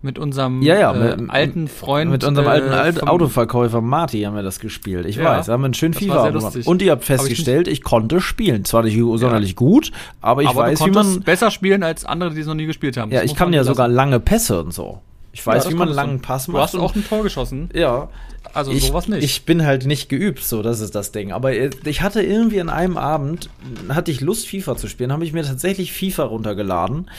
[0.00, 2.10] Mit unserem Ja, ja, äh, mit- alten Freund.
[2.12, 5.06] Mit unserem äh, alten Alt Autoverkäufer Marty haben wir das gespielt.
[5.06, 6.56] Ich Ja, weiß, da haben wir einen schönen FIFA gemacht.
[6.66, 8.64] Und ihr habt Aber ich festgestellt, ich, konnte spielen.
[8.64, 9.90] Zwar nicht sonderlich gut,
[10.20, 11.20] aber ich aber weiß, du wie man.
[11.22, 13.10] besser spielen als andere, die es noch nie gespielt haben.
[13.10, 13.68] Ja, Das ich kann ja lassen.
[13.68, 15.00] sogar lange Pässe und so.
[15.32, 16.02] Ich weiß, Ja, wie man einen du.
[16.02, 16.62] langen Pass Du macht.
[16.62, 17.68] hast und- auch ein Tor geschossen.
[17.74, 18.08] ja,
[18.54, 19.22] Also ich, sowas nicht.
[19.24, 21.32] Ich bin halt nicht geübt, so, das ist das Ding.
[21.32, 23.50] Aber äh, ich hatte irgendwie an einem Abend,
[23.88, 27.10] hatte ich Lust, FIFA zu spielen, habe ich mir tatsächlich FIFA runtergeladen.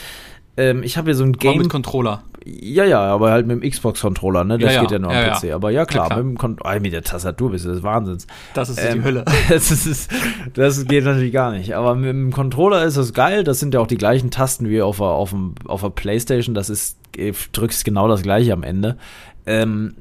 [0.56, 1.58] Ähm, ich habe hier so ein Aber Game.
[1.58, 2.22] mit Controller.
[2.44, 4.56] Ja, ja, aber halt mit dem Xbox-Controller, ne?
[4.56, 5.34] Das Ja, ja, geht ja nur am ja, ja.
[5.38, 5.52] PC.
[5.52, 6.22] Aber ja, klar, Ja, klar.
[6.22, 8.26] mit, dem Kon ah, mit der Tastatur bist du des Wahnsinns.
[8.54, 9.24] Das ist Ähm, die Hölle.
[9.50, 10.10] Das, ist,
[10.54, 11.74] das geht natürlich gar nicht.
[11.76, 13.44] Aber mit dem Controller ist es geil.
[13.44, 16.54] Das sind ja auch die gleichen Tasten wie auf der, auf dem, auf der Playstation.
[16.54, 18.96] Das ist, äh, drückst genau das gleiche am Ende.
[19.44, 19.94] Ähm,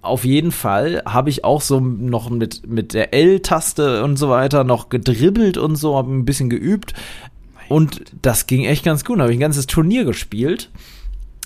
[0.00, 4.64] auf jeden Fall habe ich auch so noch mit, mit der L-Taste und so weiter
[4.64, 6.94] noch gedribbelt und so, habe ein bisschen geübt.
[7.72, 9.18] Und das ging echt ganz gut.
[9.18, 10.68] Da habe ich ein ganzes Turnier gespielt.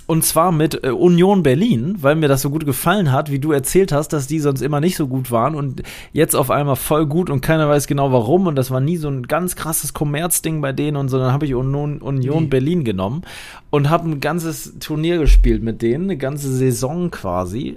[0.08, 3.52] Und zwar mit äh, Union Berlin, weil mir das so gut gefallen hat, wie du
[3.52, 7.06] erzählt hast, dass die sonst immer nicht so gut waren und jetzt auf einmal voll
[7.06, 8.48] gut und keiner weiß genau warum.
[8.48, 11.18] Und das war nie so ein ganz krasses Kommerzding bei denen und so.
[11.18, 12.48] Dann habe ich Union, Union Nie.
[12.48, 13.22] Berlin genommen
[13.70, 17.76] und habe ein ganzes Turnier gespielt mit denen, eine ganze Saison quasi.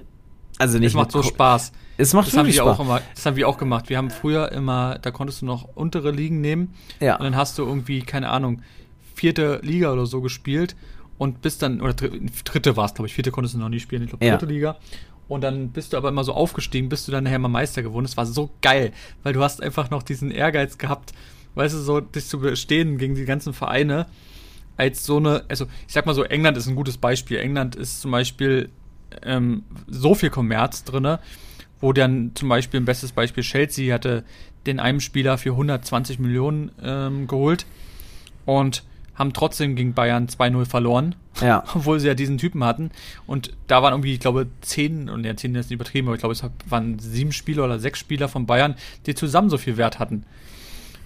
[0.57, 1.71] Also nicht Es macht so Spaß.
[1.99, 2.67] Es macht Das haben wir Spaß.
[2.67, 3.89] auch immer, das haben wir auch gemacht.
[3.89, 7.15] Wir haben früher immer, da konntest du noch untere Ligen nehmen ja.
[7.17, 8.61] und dann hast du irgendwie, keine Ahnung,
[9.15, 10.75] vierte Liga oder so gespielt
[11.17, 12.11] und bist dann, oder dr-
[12.45, 14.37] dritte war es, glaube ich, vierte konntest du noch nie spielen, ich glaube Ja.
[14.37, 14.77] dritte Liga.
[15.27, 18.05] Und dann bist du aber immer so aufgestiegen, bis du dann nachher mal Meister geworden.
[18.05, 18.93] Das war so geil,
[19.23, 21.11] weil du hast einfach noch diesen Ehrgeiz gehabt,
[21.55, 24.07] weißt du, so dich zu bestehen gegen die ganzen Vereine.
[24.77, 27.37] Als so eine, also ich sag mal so, England ist ein gutes Beispiel.
[27.39, 28.69] England ist zum Beispiel
[29.23, 31.19] ähm, so viel Kommerz drinne,
[31.81, 34.23] wo dann zum Beispiel ein bestes Beispiel Chelsea hatte
[34.65, 37.65] den einen Spieler für 120 Millionen ähm, geholt
[38.45, 38.83] und
[39.15, 41.63] haben trotzdem gegen Bayern 2-0 verloren, ja.
[41.75, 42.91] obwohl sie ja diesen Typen hatten.
[43.27, 46.21] Und da waren irgendwie, ich glaube, zehn, und ja, zehn ist nicht übertrieben, aber ich
[46.21, 48.75] glaube, es waren sieben Spieler oder sechs Spieler von Bayern,
[49.05, 50.23] die zusammen so viel Wert hatten.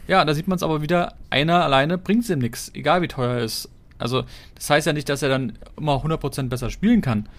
[0.08, 3.38] Ja, da sieht man es aber wieder, einer alleine bringt ihm nichts, egal wie teuer
[3.38, 3.70] er ist.
[3.98, 7.30] Also, das heißt ja nicht, dass er dann immer 100% besser spielen kann.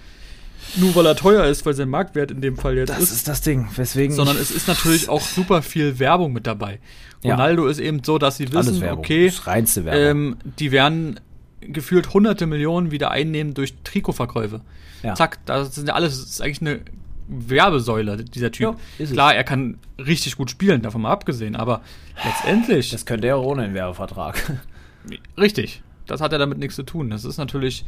[0.77, 3.12] Nur weil er teuer ist, weil sein Marktwert in dem Fall jetzt Das ist.
[3.12, 3.69] ist das Ding.
[3.77, 4.15] Weswegen.
[4.15, 6.81] sondern es ist natürlich auch super viel Werbung mit dabei.
[7.23, 7.33] Ja.
[7.35, 10.03] Ronaldo ist eben so, dass sie wissen, okay, Das reinste Werbung.
[10.03, 11.21] ähm, die werden
[11.61, 14.61] gefühlt hunderte Millionen wieder einnehmen durch Trikotverkäufe.
[15.03, 15.15] Ja.
[15.15, 16.81] Zack, das sind ja alles, das ist eigentlich eine
[17.29, 18.77] Werbesäule, dieser Typ.
[18.99, 19.12] Es.
[19.12, 21.81] Klar, er kann richtig gut spielen, davon mal abgesehen, aber
[22.23, 24.59] letztendlich, das könnte er auch ohne den Werbevertrag.
[25.39, 27.11] richtig, das hat ja damit nichts zu tun.
[27.11, 27.85] Das ist natürlich,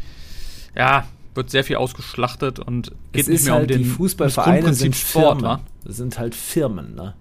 [0.74, 1.06] ja,
[1.36, 4.96] wird sehr viel ausgeschlachtet und geht es nicht mehr halt, um den die Fußballvereine sind
[4.96, 5.60] Sport, Firmen.
[5.84, 7.14] Das sind halt Firmen, ne?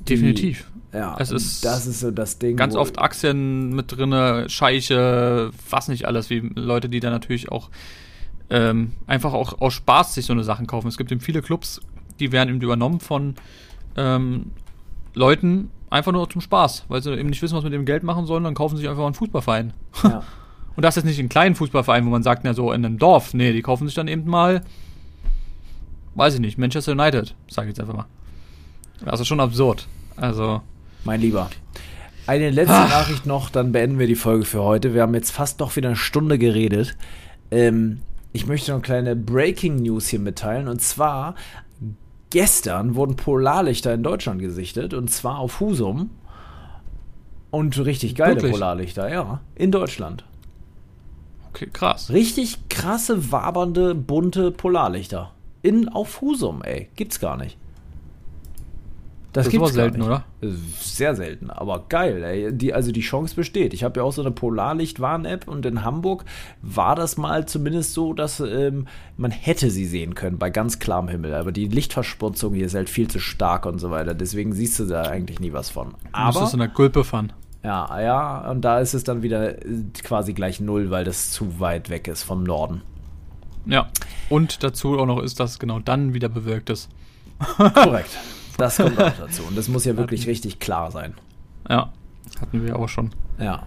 [0.00, 0.66] Die- Definitiv.
[0.92, 2.56] Ja, Es ist das ist so das Ding.
[2.56, 7.70] Ganz oft Aktien mit drinne, Scheiche, was nicht alles, wie Leute, die da natürlich auch
[8.50, 10.88] ähm, einfach auch aus Spaß sich so eine Sachen kaufen.
[10.88, 11.80] Es gibt eben viele Clubs,
[12.18, 13.36] die werden eben übernommen von
[13.96, 14.50] ähm,
[15.14, 18.26] Leuten einfach nur zum Spaß, weil sie eben nicht wissen, was mit dem Geld machen
[18.26, 19.72] sollen, dann kaufen sie sich einfach einen Fußballverein.
[20.02, 20.24] Ja.
[20.80, 23.34] Und das ist nicht ein kleinen Fußballverein, wo man sagt, na so in einem Dorf.
[23.34, 24.62] Nee, die kaufen sich dann eben mal,
[26.14, 28.06] weiß ich nicht, Manchester United, sage ich jetzt einfach mal.
[29.04, 29.86] Das ist schon absurd.
[30.16, 30.62] Also,
[31.04, 31.50] Mein Lieber.
[32.26, 34.94] Eine letzte Nachricht noch, dann beenden wir die Folge für heute.
[34.94, 36.96] Wir haben jetzt fast doch wieder eine Stunde geredet.
[37.50, 38.00] Ähm,
[38.32, 40.66] ich möchte noch eine kleine Breaking News hier mitteilen.
[40.66, 41.34] Und zwar,
[42.30, 44.94] gestern wurden Polarlichter in Deutschland gesichtet.
[44.94, 46.08] Und zwar auf Husum.
[47.50, 48.52] Und richtig geile Wirklich?
[48.52, 49.42] Polarlichter, ja.
[49.56, 50.24] In Deutschland.
[51.50, 52.10] Okay, krass.
[52.10, 55.32] Richtig krasse, wabernde, bunte Polarlichter.
[55.62, 56.88] In, auf Husum, ey.
[56.96, 57.58] Gibt's gar nicht.
[59.32, 60.06] Das, Das ist gibt's aber selten, nicht.
[60.06, 60.24] oder?
[60.80, 62.52] Sehr selten, aber geil, ey.
[62.52, 63.72] Die, also die Chance besteht.
[63.74, 66.24] Ich habe ja auch so eine Polarlichtwarn-App und in Hamburg
[66.62, 71.06] war das mal zumindest so, dass ähm, man hätte sie sehen können bei ganz klarem
[71.06, 71.34] Himmel.
[71.34, 74.14] Aber die Lichtverschmutzung hier ist halt viel zu stark und so weiter.
[74.14, 75.90] Deswegen siehst du da eigentlich nie was von.
[75.90, 77.32] Du Aber musstest in der Gulpe fahren.
[77.62, 81.60] Ja, ja, und da ist es dann wieder äh, quasi gleich null, weil das zu
[81.60, 82.82] weit weg ist vom Norden.
[83.66, 83.88] Ja.
[84.30, 86.88] Und dazu auch noch ist, dass genau dann wieder bewölkt ist.
[87.56, 88.10] Korrekt.
[88.58, 89.42] Das kommt auch dazu.
[89.48, 91.14] Und das muss ja wirklich richtig klar sein.
[91.70, 91.90] Ja.
[92.42, 93.08] Hatten wir auch schon.
[93.38, 93.62] Ja.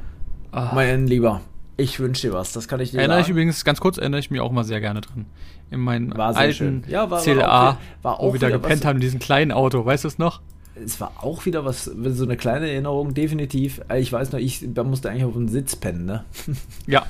[0.51, 0.69] Ah.
[0.75, 1.41] Mein Lieber,
[1.77, 2.51] ich wünsche dir was.
[2.53, 3.31] Das kann ich dir Erinnere ich sagen.
[3.33, 5.25] übrigens, ganz kurz, erinnere ich mich auch immer sehr gerne dran.
[5.71, 6.83] In meinen War alten schön.
[6.89, 9.51] Ja, war- war CLA, auch- war wo auch wir da gepennt haben in diesem kleinen
[9.51, 10.41] Auto, weißt du es noch?
[10.75, 13.81] Es war auch wieder was, so eine kleine Erinnerung, definitiv.
[13.95, 16.25] Ich weiß noch, ich da musste eigentlich auf dem Sitz pennen, ne?
[16.87, 17.05] Ja.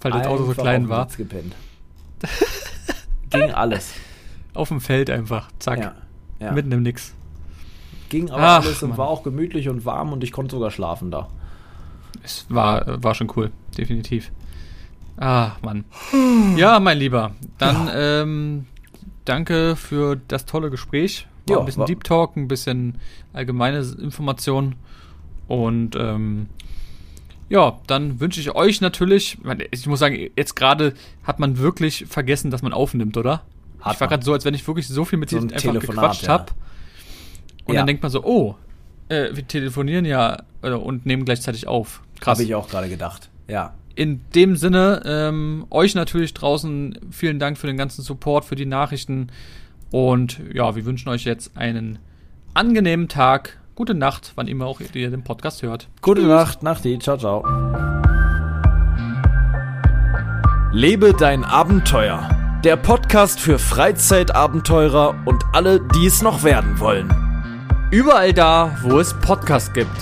[0.00, 1.08] weil das Auto so klein auf dem war.
[1.08, 1.54] Sitz gepennt.
[3.30, 3.92] Ging alles.
[4.54, 5.94] Auf dem Feld einfach, zack, Ja.
[6.40, 6.52] ja.
[6.52, 7.14] mitten im Nix.
[8.08, 8.98] Ging aber Ach, alles und Mann.
[8.98, 11.28] war auch gemütlich und warm und ich konnte sogar schlafen da.
[12.22, 14.30] Es war, war schon cool, definitiv.
[15.18, 15.84] Ah, Mann.
[16.56, 18.66] Ja, mein Lieber, dann ähm,
[19.24, 21.26] danke für das tolle Gespräch.
[21.48, 22.96] War Ja, ein bisschen Deep Talk, ein bisschen
[23.32, 24.76] allgemeine Informationen.
[25.46, 26.48] Und ähm,
[27.48, 29.38] ja, dann wünsche ich euch natürlich,
[29.70, 30.92] ich muss sagen, jetzt gerade
[31.24, 33.42] hat man wirklich vergessen, dass man aufnimmt, oder?
[33.80, 35.52] Hat ich war gerade so, als wenn ich wirklich so viel mit So dir ein
[35.52, 36.28] einfach Telefonat, gequatscht ja.
[36.28, 36.52] habe.
[37.64, 37.80] Und Ja.
[37.80, 38.56] dann denkt man so, oh,
[39.08, 42.02] äh, wir telefonieren ja äh, und nehmen gleichzeitig auf.
[42.20, 42.38] Krass.
[42.38, 43.30] Habe ich auch gerade gedacht.
[43.46, 43.74] Ja.
[43.94, 48.66] In dem Sinne, ähm, euch natürlich draußen vielen Dank für den ganzen Support, für die
[48.66, 49.28] Nachrichten.
[49.90, 51.98] Und ja, wir wünschen euch jetzt einen
[52.54, 53.58] angenehmen Tag.
[53.74, 55.88] Gute Nacht, wann immer auch ihr den Podcast hört.
[56.02, 57.44] Gute Nacht, Nachti, ciao, ciao.
[60.72, 62.28] Lebe dein Abenteuer.
[62.64, 67.08] Der Podcast für Freizeitabenteurer und alle, die es noch werden wollen.
[67.90, 69.96] Überall da, wo es Podcasts gibt.